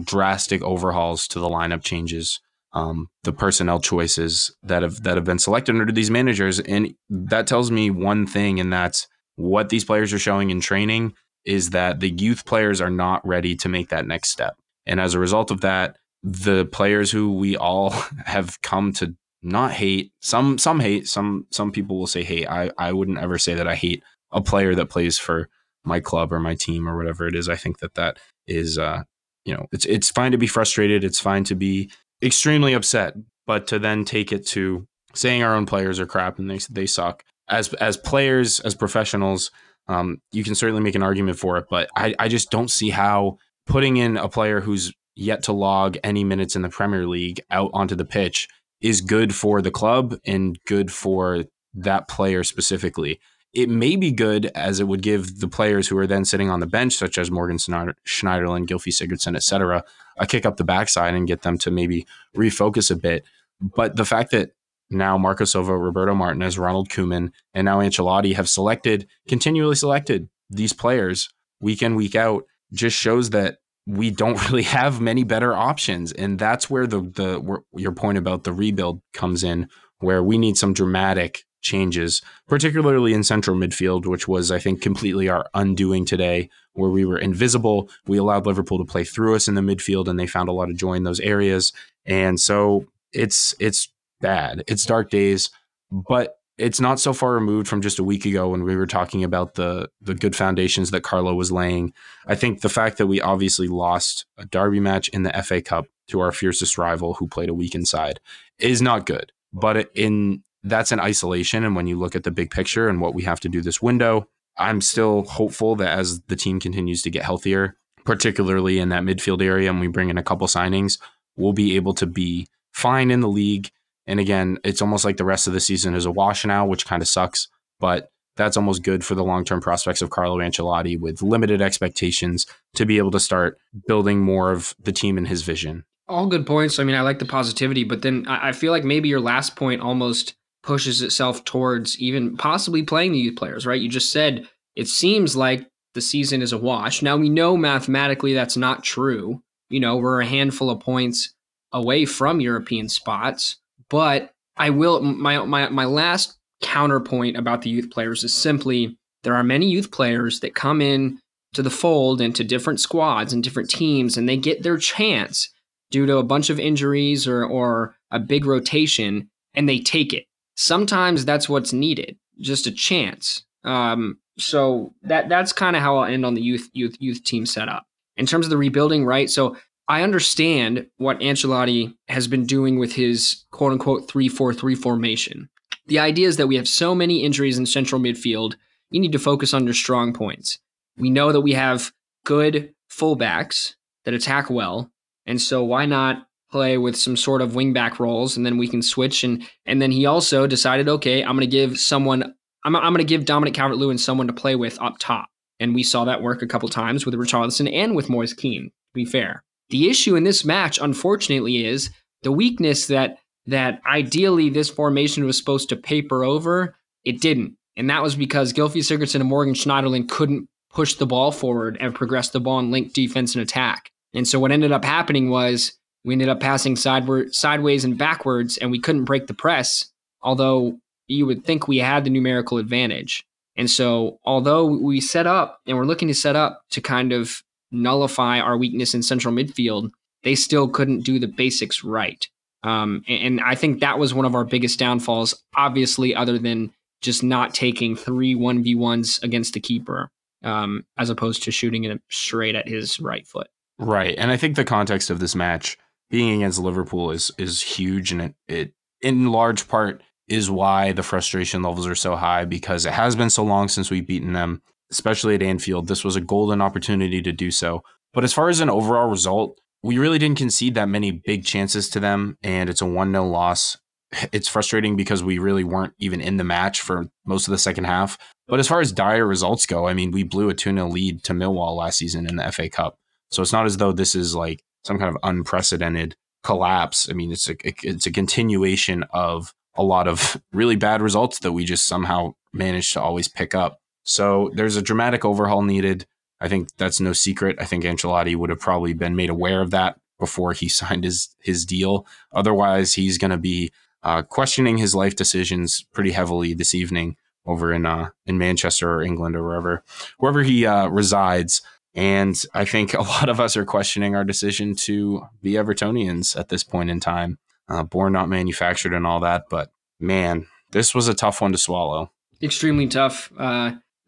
drastic 0.05 0.63
overhauls 0.63 1.29
to 1.29 1.39
the 1.39 1.49
lineup 1.49 1.83
changes, 1.83 2.41
um, 2.73 3.09
the 3.25 3.35
personnel 3.35 3.81
choices 3.81 4.57
that 4.63 4.83
have 4.83 5.03
that 5.03 5.17
have 5.17 5.25
been 5.25 5.39
selected 5.39 5.77
under 5.77 5.93
these 5.93 6.11
managers, 6.11 6.59
and 6.61 6.95
that 7.11 7.47
tells 7.47 7.71
me 7.71 7.91
one 7.91 8.27
thing, 8.27 8.59
and 8.59 8.73
that's 8.73 9.07
what 9.39 9.69
these 9.69 9.85
players 9.85 10.13
are 10.13 10.19
showing 10.19 10.51
in 10.51 10.61
training 10.61 11.15
is 11.45 11.71
that 11.71 12.01
the 12.01 12.11
youth 12.11 12.45
players 12.45 12.81
are 12.81 12.91
not 12.91 13.27
ready 13.27 13.55
to 13.55 13.69
make 13.69 13.89
that 13.91 14.07
next 14.07 14.31
step, 14.31 14.57
and 14.85 15.01
as 15.01 15.15
a 15.15 15.21
result 15.21 15.51
of 15.51 15.61
that, 15.61 15.97
the 16.23 16.67
players 16.67 17.11
who 17.11 17.33
we 17.35 17.57
all 17.57 17.91
have 18.27 18.61
come 18.63 18.93
to 18.95 19.15
not 19.43 19.71
hate. 19.73 20.13
Some 20.21 20.59
some 20.59 20.81
hate. 20.81 21.07
Some 21.07 21.47
some 21.51 21.71
people 21.71 21.99
will 21.99 22.09
say 22.09 22.25
hate. 22.25 22.49
I 22.49 22.71
I 22.77 22.93
wouldn't 22.93 23.19
ever 23.19 23.39
say 23.39 23.55
that 23.55 23.69
I 23.69 23.77
hate 23.77 24.03
a 24.33 24.41
player 24.41 24.75
that 24.75 24.91
plays 24.91 25.19
for 25.19 25.49
my 25.85 26.01
club 26.01 26.33
or 26.33 26.41
my 26.41 26.55
team 26.55 26.89
or 26.89 26.97
whatever 26.97 27.29
it 27.29 27.37
is. 27.37 27.49
I 27.49 27.57
think 27.57 27.79
that 27.79 27.95
that 27.95 28.19
is 28.49 28.77
uh 28.79 29.05
you 29.45 29.55
know 29.55 29.67
it's 29.71 29.85
it's 29.87 30.11
fine 30.11 30.33
to 30.33 30.39
be 30.39 30.49
frustrated. 30.49 31.05
It's 31.05 31.21
fine 31.21 31.45
to 31.45 31.55
be 31.55 31.91
extremely 32.23 32.75
upset, 32.75 33.15
but 33.47 33.69
to 33.69 33.79
then 33.79 34.05
take 34.05 34.33
it 34.33 34.45
to 34.49 34.89
saying 35.15 35.43
our 35.43 35.55
own 35.55 35.67
players 35.67 36.01
are 36.01 36.07
crap 36.07 36.39
and 36.39 36.51
they 36.51 36.59
they 36.71 36.87
suck 36.87 37.25
as 37.49 37.73
as 37.75 37.97
players 37.97 38.61
as 38.61 38.75
professionals. 38.75 39.51
Um, 39.89 40.21
you 40.33 40.45
can 40.45 40.55
certainly 40.55 40.83
make 40.83 40.95
an 40.95 41.03
argument 41.03 41.39
for 41.39 41.57
it, 41.57 41.67
but 41.71 41.89
I, 41.97 42.15
I 42.19 42.29
just 42.29 42.51
don't 42.51 42.71
see 42.71 42.91
how 42.91 43.39
putting 43.67 43.97
in 43.97 44.19
a 44.19 44.29
player 44.29 44.61
who's 44.61 44.93
yet 45.17 45.43
to 45.45 45.53
log 45.53 45.97
any 46.05 46.25
minutes 46.25 46.55
in 46.55 46.63
the 46.63 46.69
Premier 46.69 47.07
League 47.07 47.41
out 47.51 47.71
onto 47.73 47.95
the 47.95 48.05
pitch 48.05 48.49
is 48.81 49.01
good 49.01 49.35
for 49.35 49.61
the 49.61 49.71
club 49.71 50.17
and 50.25 50.59
good 50.67 50.93
for 50.93 51.45
that 51.75 52.09
player 52.09 52.45
specifically. 52.45 53.19
It 53.53 53.69
may 53.69 53.97
be 53.97 54.13
good 54.13 54.47
as 54.55 54.79
it 54.79 54.87
would 54.87 55.03
give 55.03 55.41
the 55.41 55.49
players 55.49 55.89
who 55.89 55.99
are 55.99 56.07
then 56.07 56.25
sitting 56.25 56.51
on 56.51 56.61
the 56.61 56.67
bench, 56.67 56.95
such 56.95 57.19
as 57.19 57.31
Morgan 57.31 57.57
Schneiderlin, 57.57 58.67
Gylfi 58.67 58.93
Sigurdsson, 58.93 59.35
etc., 59.35 59.85
a 60.19 60.27
kick 60.27 60.45
up 60.45 60.59
the 60.59 60.65
backside 60.65 61.15
and 61.15 61.27
get 61.27 61.43
them 61.43 61.59
to 61.59 61.71
maybe 61.71 62.07
refocus 62.37 62.91
a 62.91 62.97
bit. 62.97 63.25
But 63.61 63.97
the 63.97 64.05
fact 64.05 64.31
that 64.33 64.51
now 64.91 65.19
Marco 65.19 65.45
Silva, 65.45 65.77
Roberto 65.77 66.15
Martinez, 66.15 66.59
Ronald 66.59 66.89
Koeman, 66.89 67.31
and 67.55 67.65
now 67.65 67.81
Ancelotti 67.81 68.35
have 68.35 68.49
selected, 68.49 69.07
continually 69.29 69.75
selected 69.75 70.29
these 70.51 70.73
players 70.73 71.29
week 71.61 71.83
in, 71.83 71.95
week 71.95 72.15
out, 72.15 72.45
just 72.73 72.97
shows 72.97 73.31
that 73.31 73.59
we 73.87 74.11
don't 74.11 74.43
really 74.51 74.63
have 74.63 75.01
many 75.01 75.25
better 75.25 75.55
options, 75.55 76.13
and 76.13 76.39
that's 76.39 76.71
where 76.71 76.87
the 76.87 77.01
the 77.01 77.41
where 77.41 77.61
your 77.75 77.93
point 77.93 78.19
about 78.19 78.45
the 78.45 78.53
rebuild 78.53 79.01
comes 79.13 79.43
in, 79.43 79.69
where 79.99 80.23
we 80.23 80.39
need 80.39 80.57
some 80.57 80.73
dramatic 80.73 81.45
changes, 81.61 82.23
particularly 82.47 83.13
in 83.13 83.25
central 83.25 83.57
midfield, 83.57 84.07
which 84.07 84.29
was 84.29 84.51
I 84.51 84.59
think 84.59 84.81
completely 84.81 85.29
our 85.29 85.47
undoing 85.55 86.05
today, 86.05 86.51
where 86.75 86.91
we 86.91 87.05
were 87.05 87.19
invisible. 87.19 87.91
We 88.07 88.19
allowed 88.19 88.47
Liverpool 88.47 88.79
to 88.79 88.85
play 88.85 89.05
through 89.05 89.35
us 89.35 89.49
in 89.49 89.55
the 89.55 89.61
midfield, 89.61 90.09
and 90.09 90.19
they 90.19 90.27
found 90.27 90.49
a 90.49 90.53
lot 90.53 90.71
of 90.71 90.77
joy 90.77 90.95
in 90.95 91.05
those 91.05 91.21
areas, 91.21 91.73
and 92.07 92.39
so 92.39 92.87
it's 93.13 93.55
it's 93.59 93.89
bad. 94.21 94.65
It's 94.67 94.87
dark 94.87 95.11
days, 95.11 95.51
but 95.91 96.39
it's 96.59 96.81
not 96.81 96.99
so 96.99 97.13
far 97.13 97.35
removed 97.35 97.69
from 97.69 97.81
just 97.81 98.01
a 98.01 98.05
week 98.05 98.27
ago 98.27 98.49
when 98.49 98.65
we 98.65 98.77
were 98.77 98.87
talking 98.87 99.23
about 99.23 99.55
the 99.55 99.89
the 100.01 100.15
good 100.15 100.35
foundations 100.35 100.91
that 100.91 101.03
Carlo 101.03 101.35
was 101.35 101.53
laying. 101.53 101.93
I 102.27 102.35
think 102.35 102.61
the 102.61 102.69
fact 102.69 102.99
that 102.99 103.07
we 103.07 103.21
obviously 103.21 103.69
lost 103.69 104.27
a 104.37 104.45
derby 104.45 104.81
match 104.81 105.09
in 105.09 105.23
the 105.23 105.33
FA 105.45 105.63
Cup 105.63 105.87
to 106.09 106.21
our 106.21 106.33
fiercest 106.33 106.77
rival 106.77 107.15
who 107.15 107.29
played 107.29 107.49
a 107.49 107.55
week 107.55 107.75
inside 107.75 108.19
is 108.59 108.83
not 108.83 109.07
good. 109.07 109.33
But 109.53 109.91
in 109.95 110.43
that's 110.65 110.93
an 110.93 111.01
isolation 111.01 111.65
and 111.65 111.77
when 111.77 111.87
you 111.87 111.97
look 111.97 112.17
at 112.17 112.25
the 112.25 112.31
big 112.31 112.51
picture 112.51 112.89
and 112.89 113.01
what 113.01 113.15
we 113.15 113.23
have 113.23 113.41
to 113.41 113.49
do 113.49 113.63
this 113.63 113.81
window, 113.81 114.29
I'm 114.59 114.81
still 114.81 115.25
hopeful 115.25 115.77
that 115.77 115.97
as 115.97 116.21
the 116.23 116.37
team 116.37 116.59
continues 116.59 117.03
to 117.03 117.11
get 117.11 117.23
healthier, 117.23 117.77
particularly 118.05 118.81
in 118.81 118.89
that 118.89 119.05
midfield 119.05 119.41
area 119.41 119.71
and 119.71 119.81
we 119.81 119.87
bring 119.87 120.11
in 120.11 120.19
a 120.19 120.23
couple 120.23 120.47
signings, 120.49 120.99
we'll 121.37 121.53
be 121.53 121.77
able 121.77 121.95
to 121.95 122.07
be 122.07 122.49
fine 122.73 123.13
in 123.13 123.21
the 123.21 123.29
league 123.29 123.71
and 124.09 124.19
again, 124.19 124.59
it's 124.65 124.83
almost 124.83 125.05
like 125.05 125.19
the 125.19 125.25
rest 125.25 125.47
of 125.47 125.53
the 125.53 125.61
season 125.61 125.95
is 125.95 126.07
a 126.07 126.11
wash 126.11 126.45
now, 126.45 126.67
which 126.67 126.87
kind 126.87 127.03
of 127.03 127.09
sucks. 127.09 127.47
But 127.79 128.09
that's 128.37 128.57
almost 128.57 128.83
good 128.83 129.05
for 129.05 129.15
the 129.15 129.23
long 129.23 129.45
term 129.45 129.61
prospects 129.61 130.01
of 130.01 130.11
Carlo 130.11 130.39
Ancelotti 130.39 130.99
with 130.99 131.23
limited 131.23 131.61
expectations 131.61 132.47
to 132.75 132.87
be 132.87 132.97
able 132.97 133.11
to 133.11 133.21
start 133.21 133.59
building 133.87 134.21
more 134.21 134.51
of 134.51 134.75
the 134.83 134.93
team 134.93 135.19
in 135.19 135.27
his 135.27 135.43
vision. 135.43 135.85
All 136.09 136.27
good 136.27 136.47
points. 136.47 136.79
I 136.79 136.85
mean, 136.85 136.97
I 136.97 137.03
like 137.03 137.19
the 137.19 137.27
positivity, 137.27 137.85
but 137.85 138.01
then 138.01 138.25
I 138.27 138.53
feel 138.53 138.73
like 138.73 138.83
maybe 138.83 139.11
your 139.11 139.21
last 139.21 139.57
point 139.57 139.83
almost 139.83 140.35
pushes 140.63 141.03
itself 141.03 141.45
towards 141.45 141.99
even 141.99 142.37
possibly 142.37 142.83
playing 142.83 143.13
the 143.13 143.19
youth 143.19 143.37
players, 143.37 143.67
right? 143.67 143.81
You 143.81 143.91
just 143.91 144.11
said 144.11 144.49
it 144.75 144.89
seems 144.89 145.37
like 145.37 145.69
the 145.93 146.01
season 146.01 146.41
is 146.41 146.53
a 146.53 146.59
wash. 146.59 147.03
Now 147.03 147.19
we 147.19 147.29
know 147.29 147.59
mathematically 147.59 148.33
that's 148.33 148.57
not 148.57 148.85
true. 148.85 149.43
You 149.69 149.81
know, 149.81 149.99
we're 149.99 150.23
a 150.23 150.27
handful 150.27 150.71
of 150.71 150.81
points 150.81 151.35
away 151.73 152.07
from 152.07 152.41
European 152.41 152.89
spots. 152.89 153.59
But 153.91 154.33
I 154.57 154.71
will 154.71 155.01
my 155.01 155.45
my 155.45 155.69
my 155.69 155.85
last 155.85 156.37
counterpoint 156.63 157.37
about 157.37 157.63
the 157.63 157.71
youth 157.71 157.91
players 157.91 158.25
is 158.25 158.35
simply 158.35 158.97
there 159.23 159.35
are 159.35 159.45
many 159.45 159.69
youth 159.69 159.91
players 159.91 160.41
that 160.41 160.55
come 160.55 160.81
in 160.81 161.19
to 161.55 161.63
the 161.63 161.71
fold 161.71 162.21
into 162.21 162.45
different 162.45 162.81
squads 162.81 163.33
and 163.33 163.43
different 163.43 163.71
teams 163.71 164.17
and 164.17 164.29
they 164.29 164.37
get 164.37 164.63
their 164.63 164.77
chance 164.77 165.49
due 165.91 166.07
to 166.07 166.19
a 166.19 166.23
bunch 166.23 166.51
of 166.51 166.59
injuries 166.59 167.27
or 167.27 167.45
or 167.45 167.95
a 168.11 168.19
big 168.19 168.45
rotation 168.45 169.29
and 169.55 169.69
they 169.69 169.79
take 169.79 170.13
it. 170.13 170.25
Sometimes 170.57 171.25
that's 171.25 171.49
what's 171.49 171.73
needed, 171.73 172.17
just 172.41 172.67
a 172.67 172.73
chance. 172.73 173.45
Um, 173.65 174.19
so 174.39 174.95
that 175.03 175.29
that's 175.29 175.53
kind 175.53 175.77
of 175.77 175.83
how 175.83 175.99
I'll 175.99 176.13
end 176.13 176.27
on 176.27 176.35
the 176.35 176.43
youth 176.43 176.69
youth 176.73 176.97
youth 176.99 177.23
team 177.25 177.47
setup. 177.47 177.85
In 178.17 178.27
terms 178.27 178.47
of 178.47 178.51
the 178.51 178.57
rebuilding, 178.57 179.05
right? 179.05 179.31
So 179.31 179.57
I 179.89 180.03
understand 180.03 180.87
what 180.99 181.21
Ancelotti 181.21 181.95
has 182.09 182.29
been 182.29 182.45
doing 182.45 182.79
with 182.79 182.93
his 182.93 183.45
quote 183.51 183.73
unquote 183.73 184.09
3 184.09 184.29
4 184.29 184.53
3 184.53 184.75
formation. 184.75 185.49
The 185.87 185.99
idea 185.99 186.29
is 186.29 186.37
that 186.37 186.47
we 186.47 186.57
have 186.57 186.69
so 186.69 186.95
many 186.95 187.23
injuries 187.23 187.57
in 187.59 187.65
central 187.65 188.01
midfield, 188.01 188.55
you 188.91 189.01
need 189.01 189.13
to 189.13 189.19
focus 189.19 189.55
on 189.55 189.65
your 189.65 189.75
strong 189.75 190.13
points. 190.13 190.59
We 190.99 191.11
know 191.11 191.33
that 191.33 191.41
we 191.41 191.55
have 191.55 191.93
good 192.25 192.75
fullbacks 192.91 193.75
that 194.05 194.15
attack 194.15 194.51
well, 194.51 194.91
and 195.27 195.41
so 195.41 195.65
why 195.65 195.87
not 195.87 196.27
play 196.51 196.79
with 196.79 196.97
some 196.97 197.17
sort 197.17 197.43
of 197.43 197.53
wingback 197.53 197.99
roles 197.99 198.37
and 198.37 198.45
then 198.45 198.57
we 198.57 198.69
can 198.69 198.83
switch 198.83 199.23
and 199.23 199.47
and 199.67 199.83
then 199.83 199.91
he 199.91 200.07
also 200.07 200.47
decided 200.47 200.89
okay 200.89 201.23
i'm 201.23 201.37
going 201.37 201.41
to 201.41 201.47
give 201.47 201.79
someone 201.79 202.35
i'm, 202.65 202.75
I'm 202.75 202.95
going 202.95 202.97
to 202.99 203.05
give 203.05 203.27
dominic 203.27 203.55
calvert-lewin 203.55 203.99
someone 203.99 204.27
to 204.29 204.33
play 204.33 204.57
with 204.57 204.81
up 204.81 204.97
top 204.99 205.29
and 205.61 205.75
we 205.75 205.83
saw 205.83 206.05
that 206.07 206.23
work 206.23 206.41
a 206.41 206.47
couple 206.47 206.71
times 206.71 207.05
with 207.05 207.15
richarlison 207.15 207.71
and 207.71 207.95
with 207.95 208.09
moise 208.09 208.33
kean 208.33 208.65
to 208.65 208.95
be 208.95 209.05
fair 209.05 209.45
the 209.71 209.89
issue 209.89 210.17
in 210.17 210.25
this 210.25 210.45
match 210.45 210.79
unfortunately 210.81 211.65
is 211.67 211.91
the 212.23 212.33
weakness 212.33 212.87
that 212.87 213.19
that 213.47 213.81
ideally 213.87 214.51
this 214.51 214.69
formation 214.69 215.25
was 215.25 215.39
supposed 215.39 215.69
to 215.69 215.77
paper 215.77 216.25
over 216.25 216.75
it 217.05 217.21
didn't 217.21 217.57
and 217.77 217.89
that 217.89 218.03
was 218.03 218.17
because 218.17 218.53
Gylfi 218.53 218.79
Sigurdsson 218.79 219.21
and 219.21 219.29
Morgan 219.29 219.55
Schneiderlin 219.55 220.09
couldn't 220.09 220.49
push 220.71 220.95
the 220.95 221.07
ball 221.07 221.31
forward 221.33 221.77
and 221.81 221.95
progress 221.95 222.31
the 222.31 222.41
ball 222.41 222.59
and 222.59 222.71
link 222.71 222.93
defense 222.93 223.35
and 223.35 223.43
attack 223.43 223.91
and 224.15 224.27
so 224.27 224.39
what 224.41 224.53
ended 224.53 224.73
up 224.73 224.85
happening 224.85 225.31
was 225.31 225.73
we 226.05 226.15
ended 226.15 226.29
up 226.29 226.41
passing 226.41 226.77
sideward, 226.77 227.35
sideways 227.35 227.85
and 227.85 227.99
backwards, 227.99 228.57
and 228.57 228.71
we 228.71 228.81
couldn't 228.81 229.05
break 229.05 229.27
the 229.27 229.35
press, 229.35 229.91
although 230.23 230.79
you 231.07 231.27
would 231.27 231.45
think 231.45 231.69
we 231.69 231.79
had 231.79 232.05
the 232.05 232.11
numerical 232.11 232.59
advantage. 232.59 233.27
And 233.57 233.71
so, 233.71 234.19
although 234.25 234.65
we 234.65 235.01
set 235.01 235.27
up 235.27 235.61
and 235.67 235.77
we're 235.77 235.85
looking 235.85 236.09
to 236.09 236.15
set 236.15 236.37
up 236.37 236.63
to 236.71 236.81
kind 236.81 237.13
of 237.13 237.43
nullify 237.71 238.41
our 238.41 238.57
weakness 238.57 238.95
in 238.95 239.03
central 239.03 239.35
midfield, 239.35 239.91
they 240.23 240.35
still 240.35 240.69
couldn't 240.69 241.01
do 241.01 241.19
the 241.19 241.29
basics 241.29 241.85
right. 241.85 242.27
Um, 242.63 243.03
and, 243.09 243.23
and 243.23 243.41
I 243.41 243.55
think 243.55 243.81
that 243.81 243.99
was 243.99 244.15
one 244.15 244.25
of 244.25 244.35
our 244.35 244.45
biggest 244.45 244.79
downfalls, 244.79 245.43
obviously, 245.57 246.15
other 246.15 246.39
than 246.39 246.73
just 247.01 247.23
not 247.23 247.55
taking 247.55 247.95
three 247.95 248.35
1v1s 248.35 249.23
against 249.23 249.55
the 249.55 249.61
keeper, 249.61 250.11
um, 250.43 250.85
as 250.97 251.11
opposed 251.11 251.45
to 251.45 251.51
shooting 251.51 251.85
it 251.85 252.01
straight 252.09 252.57
at 252.57 252.69
his 252.69 252.99
right 252.99 253.27
foot. 253.27 253.49
Right. 253.79 254.17
And 254.19 254.31
I 254.31 254.37
think 254.37 254.57
the 254.57 254.65
context 254.65 255.11
of 255.11 255.21
this 255.21 255.37
match 255.37 255.77
being 256.11 256.43
against 256.43 256.59
Liverpool 256.59 257.11
is 257.11 257.31
is 257.39 257.63
huge, 257.63 258.13
and 258.13 258.23
it, 258.23 258.35
it 258.49 258.73
in 259.01 259.31
large 259.31 259.69
part 259.69 260.03
is 260.27 260.51
why 260.51 260.93
the 260.93 261.03
frustration 261.03 261.63
levels 261.63 261.87
are 261.87 261.95
so 261.95 262.17
high 262.17 262.45
because 262.45 262.85
it 262.85 262.93
has 262.93 263.17
been 263.17 263.31
so 263.31 263.43
long 263.45 263.69
since 263.69 263.91
we've 263.91 264.07
beaten 264.07 264.33
them, 264.33 264.63
especially 264.91 265.35
at 265.35 265.43
Anfield. 265.43 265.89
This 265.89 266.05
was 266.05 266.17
a 266.17 266.21
golden 266.21 266.61
opportunity 266.61 267.23
to 267.23 267.33
do 267.33 267.51
so. 267.51 267.83
But 268.15 268.25
as 268.25 268.33
far 268.33 268.49
as 268.49 268.61
an 268.61 268.71
overall 268.71 269.09
result, 269.09 269.61
we 269.83 269.99
really 269.99 270.19
didn't 270.19 270.39
concede 270.39 270.75
that 270.75 270.89
many 270.89 271.11
big 271.11 271.45
chances 271.45 271.89
to 271.91 272.01
them, 272.01 272.37
and 272.43 272.69
it's 272.69 272.83
a 272.83 272.87
1 272.87 273.13
0 273.13 273.27
loss. 273.27 273.77
It's 274.33 274.49
frustrating 274.49 274.97
because 274.97 275.23
we 275.23 275.39
really 275.39 275.65
weren't 275.65 275.93
even 275.99 276.21
in 276.21 276.39
the 276.39 276.45
match 276.45 276.81
for 276.81 277.07
most 277.27 277.47
of 277.47 277.53
the 277.53 277.59
second 277.59 277.85
half. 277.85 278.19
But 278.47 278.59
as 278.59 278.67
far 278.67 278.81
as 278.81 278.91
dire 278.91 279.27
results 279.27 279.67
go, 279.67 279.87
I 279.87 279.93
mean, 279.93 280.11
we 280.11 280.23
blew 280.23 280.49
a 280.49 280.55
2 280.55 280.73
0 280.73 280.89
lead 280.89 281.23
to 281.25 281.35
Millwall 281.35 281.77
last 281.77 281.99
season 281.99 282.27
in 282.27 282.37
the 282.37 282.51
FA 282.51 282.71
Cup. 282.71 282.97
So 283.31 283.43
it's 283.43 283.53
not 283.53 283.67
as 283.67 283.77
though 283.77 283.93
this 283.93 284.15
is 284.15 284.35
like 284.35 284.63
some 284.85 284.99
kind 284.99 285.15
of 285.15 285.21
unprecedented 285.23 286.17
collapse. 286.43 287.09
I 287.11 287.13
mean, 287.13 287.31
it's 287.31 287.49
a 287.51 287.57
it's 287.87 288.07
a 288.07 288.13
continuation 288.13 289.05
of 289.13 289.53
a 289.77 289.83
lot 289.83 290.09
of 290.09 290.41
really 290.53 290.77
bad 290.77 291.03
results 291.03 291.41
that 291.41 291.53
we 291.53 291.65
just 291.65 291.87
somehow 291.87 292.33
managed 292.53 292.95
to 292.95 293.03
always 293.03 293.29
pick 293.29 293.55
up. 293.55 293.79
So 294.09 294.51
there's 294.55 294.77
a 294.77 294.83
dramatic 294.83 295.23
overhaul 295.23 295.61
needed. 295.61 296.07
I 296.41 296.49
think 296.49 296.75
that's 296.79 296.99
no 296.99 297.13
secret. 297.13 297.57
I 297.61 297.67
think 297.67 297.85
Ancelotti 297.85 298.35
would 298.35 298.49
have 298.49 298.59
probably 298.59 298.95
been 298.95 299.15
made 299.15 299.29
aware 299.29 299.61
of 299.61 299.71
that 299.73 300.01
before 300.19 300.55
he 300.55 300.69
signed 300.81 301.05
his 301.05 301.37
his 301.41 301.67
deal. 301.67 302.07
Otherwise, 302.33 302.95
he's 302.95 303.19
going 303.19 303.33
to 303.33 303.37
be 303.37 303.71
uh, 304.03 304.23
questioning 304.23 304.79
his 304.79 304.95
life 304.95 305.15
decisions 305.15 305.85
pretty 305.93 306.13
heavily 306.13 306.55
this 306.55 306.75
evening 306.75 307.17
over 307.45 307.71
in 307.71 307.85
uh, 307.85 308.09
in 308.25 308.39
Manchester 308.39 308.91
or 308.91 309.03
England 309.03 309.37
or 309.37 309.43
wherever 309.43 309.85
wherever 310.17 310.43
he 310.43 310.65
uh, 310.65 310.89
resides. 310.89 311.61
And 311.95 312.43
I 312.55 312.65
think 312.65 312.95
a 312.95 313.03
lot 313.15 313.29
of 313.29 313.41
us 313.41 313.59
are 313.59 313.67
questioning 313.67 314.17
our 314.17 314.25
decision 314.25 314.75
to 314.77 315.27
be 315.43 315.53
Evertonians 315.53 316.35
at 316.35 316.49
this 316.49 316.65
point 316.65 316.89
in 316.89 316.99
time. 316.99 317.39
Uh, 317.69 317.83
born 317.83 318.15
not 318.15 318.31
manufactured 318.31 318.95
and 318.95 319.07
all 319.07 319.21
that. 319.21 319.45
But 319.51 319.71
man, 320.01 320.47
this 320.71 320.95
was 320.95 321.09
a 321.09 321.15
tough 321.15 321.43
one 321.43 321.53
to 321.53 321.59
swallow. 321.59 322.11
Extremely 322.41 322.87
tough. 322.87 323.31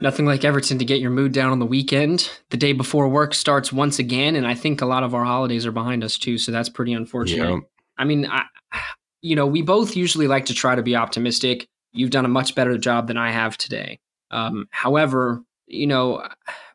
Nothing 0.01 0.25
like 0.25 0.45
Everton 0.45 0.79
to 0.79 0.85
get 0.85 1.01
your 1.01 1.11
mood 1.11 1.33
down 1.33 1.53
on 1.53 1.59
the 1.59 1.67
weekend. 1.67 2.31
The 2.51 2.57
day 2.57 2.73
before 2.73 3.09
work 3.09 3.35
starts 3.35 3.73
once 3.73 3.99
again. 3.99 4.35
And 4.35 4.47
I 4.47 4.55
think 4.55 4.81
a 4.81 4.87
lot 4.87 5.03
of 5.03 5.15
our 5.15 5.25
holidays 5.25 5.67
are 5.67 5.73
behind 5.73 6.03
us 6.03 6.17
too. 6.17 6.39
So 6.39 6.53
that's 6.53 6.71
pretty 6.71 6.95
unfortunate. 6.95 7.51
Yep. 7.51 7.63
I 7.99 8.05
mean, 8.05 8.27
I, 8.27 8.45
you 9.21 9.37
know, 9.37 9.47
we 9.47 9.61
both 9.61 9.97
usually 9.97 10.27
like 10.27 10.47
to 10.47 10.55
try 10.55 10.75
to 10.75 10.83
be 10.83 10.97
optimistic. 10.97 11.67
You've 11.93 12.11
done 12.11 12.25
a 12.25 12.29
much 12.29 12.55
better 12.55 12.79
job 12.79 13.09
than 13.09 13.19
I 13.19 13.31
have 13.31 13.59
today. 13.59 14.01
Um, 14.31 14.69
however, 14.71 15.43
you 15.67 15.87
know, 15.87 16.27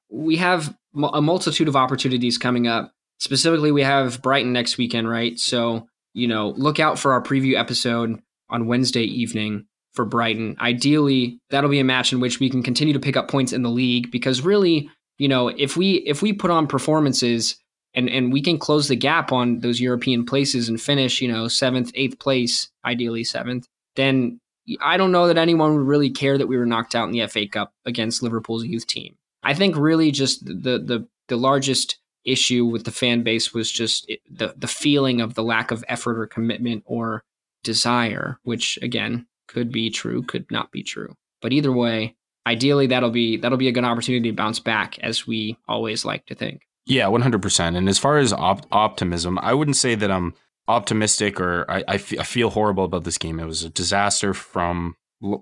we 0.10 0.36
have 0.36 0.76
a 0.96 1.22
multitude 1.22 1.68
of 1.68 1.76
opportunities 1.76 2.38
coming 2.38 2.68
up. 2.68 2.92
Specifically, 3.20 3.72
we 3.72 3.82
have 3.82 4.22
Brighton 4.22 4.54
next 4.54 4.78
weekend, 4.78 5.10
right? 5.10 5.40
So, 5.40 5.88
you 6.14 6.28
know, 6.28 6.50
look 6.50 6.80
out 6.80 7.00
for 7.00 7.14
our 7.14 7.24
preview 7.24 7.58
episode 7.58 8.20
on 8.50 8.68
Wednesday 8.68 9.04
evening 9.04 9.66
for 9.96 10.06
Brighton. 10.06 10.56
Ideally, 10.60 11.40
that'll 11.50 11.70
be 11.70 11.80
a 11.80 11.86
match 11.86 12.12
in 12.12 12.20
which 12.20 12.40
we 12.40 12.50
can 12.50 12.62
continue 12.62 12.94
to 12.94 13.00
pick 13.00 13.18
up 13.18 13.30
points 13.30 13.54
in 13.54 13.64
the 13.64 13.70
league 13.70 14.12
because 14.12 14.42
really, 14.42 14.90
you 15.18 15.28
know, 15.28 15.48
if 15.48 15.78
we 15.78 15.96
if 16.06 16.22
we 16.22 16.34
put 16.34 16.52
on 16.52 16.68
performances 16.68 17.56
and 17.94 18.10
and 18.10 18.32
we 18.32 18.42
can 18.42 18.60
close 18.60 18.88
the 18.88 18.96
gap 18.96 19.32
on 19.32 19.60
those 19.60 19.80
European 19.80 20.26
places 20.26 20.70
and 20.70 20.80
finish, 20.80 21.22
you 21.22 21.32
know, 21.32 21.46
7th, 21.46 21.92
8th 21.94 22.20
place, 22.20 22.70
ideally 22.84 23.24
7th, 23.24 23.66
then 23.96 24.40
I 24.82 24.98
don't 24.98 25.12
know 25.12 25.28
that 25.28 25.38
anyone 25.38 25.76
would 25.76 25.88
really 25.88 26.10
care 26.10 26.38
that 26.38 26.48
we 26.48 26.58
were 26.58 26.66
knocked 26.66 26.96
out 26.96 27.08
in 27.08 27.12
the 27.12 27.26
FA 27.28 27.48
Cup 27.48 27.72
against 27.86 28.24
Liverpool's 28.24 28.66
youth 28.66 28.88
team. 28.88 29.16
I 29.44 29.54
think 29.54 29.78
really 29.78 30.12
just 30.12 30.46
the 30.46 30.80
the 30.80 31.08
the 31.28 31.38
largest 31.38 31.98
issue 32.26 32.66
with 32.66 32.84
the 32.84 32.92
fan 32.92 33.24
base 33.24 33.54
was 33.54 33.72
just 33.72 34.12
the 34.30 34.54
the 34.58 34.68
feeling 34.68 35.22
of 35.22 35.36
the 35.36 35.44
lack 35.44 35.72
of 35.72 35.86
effort 35.88 36.20
or 36.20 36.28
commitment 36.28 36.84
or 36.86 37.24
desire, 37.64 38.40
which 38.44 38.78
again 38.82 39.28
could 39.48 39.72
be 39.72 39.90
true, 39.90 40.24
could 40.24 40.50
not 40.52 40.72
be 40.72 40.84
true. 40.84 41.14
But 41.42 41.54
either 41.54 41.72
way, 41.72 42.16
ideally 42.46 42.88
that'll 42.88 43.12
be 43.12 43.38
that'll 43.38 43.58
be 43.58 43.68
a 43.68 43.72
good 43.72 43.84
opportunity 43.84 44.30
to 44.30 44.36
bounce 44.36 44.60
back, 44.60 45.00
as 45.00 45.28
we 45.28 45.58
always 45.68 46.06
like 46.06 46.26
to 46.28 46.36
think. 46.36 46.62
Yeah, 46.86 47.08
one 47.08 47.22
hundred 47.22 47.42
percent. 47.42 47.76
And 47.76 47.90
as 47.90 47.98
far 47.98 48.18
as 48.18 48.32
op- 48.34 48.68
optimism, 48.72 49.40
I 49.42 49.54
wouldn't 49.54 49.78
say 49.78 49.96
that 49.96 50.12
I'm 50.12 50.34
optimistic 50.68 51.40
or 51.40 51.70
I, 51.70 51.84
I, 51.88 51.96
f- 51.96 52.20
I 52.20 52.24
feel 52.24 52.50
horrible 52.50 52.86
about 52.86 53.04
this 53.04 53.18
game. 53.18 53.40
It 53.40 53.46
was 53.46 53.64
a 53.64 53.70
disaster 53.70 54.34
from 54.34 54.96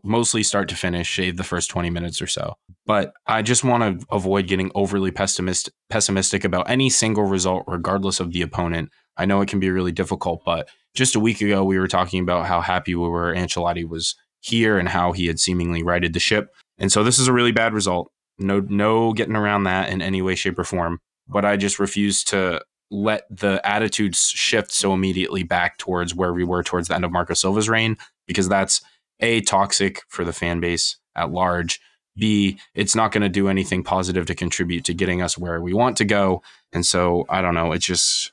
mostly 0.04 0.44
start 0.44 0.70
to 0.70 0.76
finish, 0.76 1.08
shave 1.08 1.38
the 1.38 1.44
first 1.44 1.70
20 1.70 1.90
minutes 1.90 2.22
or 2.22 2.28
so. 2.28 2.56
But 2.86 3.14
I 3.26 3.42
just 3.42 3.64
want 3.64 4.02
to 4.02 4.06
avoid 4.12 4.48
getting 4.48 4.72
overly 4.76 5.12
pessimist, 5.12 5.70
pessimistic 5.90 6.44
about 6.44 6.70
any 6.70 6.90
single 6.90 7.24
result, 7.24 7.64
regardless 7.68 8.20
of 8.20 8.32
the 8.32 8.42
opponent. 8.42 8.90
I 9.18 9.26
know 9.26 9.42
it 9.42 9.50
can 9.50 9.60
be 9.60 9.70
really 9.70 9.92
difficult, 9.92 10.44
but 10.46 10.68
just 10.94 11.16
a 11.16 11.20
week 11.20 11.42
ago, 11.42 11.64
we 11.64 11.80
were 11.80 11.88
talking 11.88 12.22
about 12.22 12.46
how 12.46 12.62
happy 12.62 12.96
we 12.96 13.08
were 13.08 13.34
Ancelotti 13.34 13.88
was 13.88 14.16
here 14.42 14.78
and 14.78 14.90
how 14.90 15.12
he 15.12 15.28
had 15.28 15.40
seemingly 15.40 15.84
righted 15.84 16.14
the 16.14 16.20
ship. 16.20 16.54
And 16.78 16.92
so 16.92 17.04
this 17.04 17.20
is 17.20 17.28
a 17.28 17.34
really 17.34 17.52
bad 17.52 17.74
result. 17.74 18.12
No, 18.38 18.60
no 18.60 19.14
getting 19.14 19.36
around 19.36 19.64
that 19.64 19.90
in 19.90 20.02
any 20.02 20.22
way, 20.22 20.36
shape, 20.36 20.60
or 20.60 20.64
form. 20.64 21.00
But 21.28 21.46
I 21.46 21.58
just 21.58 21.80
refuse 21.80 22.24
to 22.26 22.62
let 22.92 23.24
the 23.30 23.62
attitudes 23.64 24.30
shift 24.30 24.72
so 24.72 24.94
immediately 24.94 25.44
back 25.44 25.78
towards 25.78 26.14
where 26.14 26.34
we 26.34 26.44
were 26.44 26.64
towards 26.64 26.88
the 26.88 26.96
end 26.96 27.06
of 27.06 27.12
Marco 27.12 27.34
Silva's 27.34 27.70
reign, 27.70 27.98
because 28.28 28.50
that's 28.50 28.82
a 29.20 29.42
toxic 29.42 30.02
for 30.10 30.24
the 30.24 30.34
fan 30.34 30.60
base 30.60 30.98
at 31.16 31.32
large 31.32 31.80
b 32.16 32.60
it's 32.76 32.96
not 32.96 33.12
going 33.12 33.22
to 33.22 33.30
do 33.30 33.48
anything 33.48 33.84
positive 33.84 34.26
to 34.26 34.36
contribute 34.36 34.84
to 34.84 34.94
getting 34.94 35.22
us 35.22 35.38
where 35.38 35.62
we 35.62 35.74
want 35.74 35.98
to 35.98 36.06
go 36.06 36.42
and 36.72 36.86
so 36.86 37.26
i 37.30 37.42
don't 37.42 37.56
know 37.56 37.72
it's 37.72 37.86
just 37.86 38.32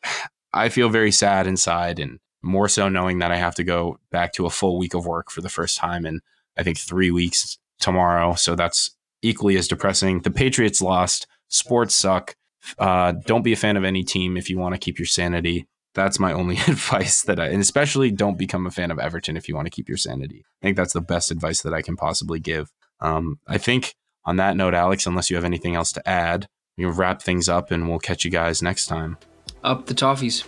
i 0.53 0.69
feel 0.69 0.89
very 0.89 1.11
sad 1.11 1.47
inside 1.47 1.99
and 1.99 2.19
more 2.43 2.69
so 2.69 2.89
knowing 2.89 3.19
that 3.19 3.33
i 3.33 3.37
have 3.37 3.55
to 3.55 3.65
go 3.65 3.99
back 4.11 4.33
to 4.33 4.47
a 4.47 4.51
full 4.51 4.79
week 4.79 4.95
of 4.95 5.07
work 5.07 5.31
for 5.31 5.41
the 5.41 5.49
first 5.49 5.77
time 5.77 6.07
in 6.07 6.21
i 6.57 6.63
think 6.63 6.79
three 6.79 7.11
weeks 7.11 7.59
tomorrow 7.79 8.35
so 8.35 8.55
that's 8.55 8.97
equally 9.23 9.57
as 9.57 9.69
depressing 9.69 10.21
the 10.21 10.31
patriots 10.31 10.81
lost 10.81 11.27
sports 11.49 11.95
suck 11.95 12.35
uh, 12.79 13.13
don't 13.25 13.43
be 13.43 13.55
a 13.55 13.57
fan 13.57 13.79
of 13.79 13.85
any 13.85 14.05
team 14.05 14.37
if 14.37 14.51
you 14.51 14.59
want 14.59 14.75
to 14.75 14.79
keep 14.79 14.99
your 14.99 15.07
sanity 15.07 15.67
that's 15.95 16.19
my 16.19 16.33
only 16.33 16.57
advice 16.69 17.23
that 17.23 17.41
I, 17.41 17.49
and 17.49 17.61
especially 17.61 18.11
don't 18.11 18.39
become 18.39 18.67
a 18.67 18.71
fan 18.71 18.91
of 18.91 18.99
Everton 18.99 19.37
if 19.37 19.49
you 19.49 19.55
want 19.55 19.67
to 19.67 19.71
keep 19.71 19.89
your 19.89 19.99
sanity. 19.99 20.45
I 20.63 20.67
think 20.67 20.77
that's 20.77 20.93
the 20.93 21.01
best 21.01 21.31
advice 21.31 21.63
that 21.63 21.75
I 21.75 21.83
can 21.83 21.97
possibly 21.97 22.41
give. 22.41 22.71
Um, 23.01 23.39
I 23.47 23.59
think 23.59 23.95
on 24.25 24.37
that 24.37 24.57
note, 24.57 24.75
Alex, 24.75 25.07
unless 25.07 25.31
you 25.31 25.37
have 25.37 25.45
anything 25.45 25.75
else 25.75 25.93
to 25.93 26.09
add, 26.09 26.47
we'll 26.77 26.93
wrap 26.93 27.23
things 27.23 27.49
up 27.49 27.71
and 27.71 27.89
we'll 27.89 27.99
catch 27.99 28.25
you 28.25 28.31
guys 28.31 28.63
next 28.63 28.87
time. 28.87 29.17
Up 29.63 29.87
the 29.87 29.95
toffees. 29.95 30.45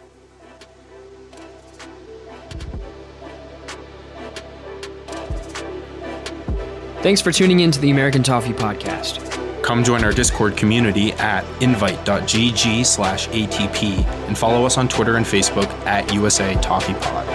Thanks 7.02 7.20
for 7.20 7.32
tuning 7.32 7.60
in 7.60 7.72
to 7.72 7.80
the 7.80 7.90
American 7.90 8.22
Toffee 8.22 8.52
Podcast. 8.52 9.28
Come 9.64 9.82
join 9.82 10.04
our 10.04 10.12
Discord 10.12 10.56
community 10.56 11.12
at 11.14 11.44
invite.gg 11.60 12.86
slash 12.86 13.28
ATP 13.28 14.04
and 14.28 14.38
follow 14.38 14.64
us 14.64 14.78
on 14.78 14.88
Twitter 14.88 15.16
and 15.16 15.26
Facebook 15.26 15.68
at 15.84 16.12
USA 16.14 16.54
Toffee 16.56 16.94
Pod. 16.94 17.31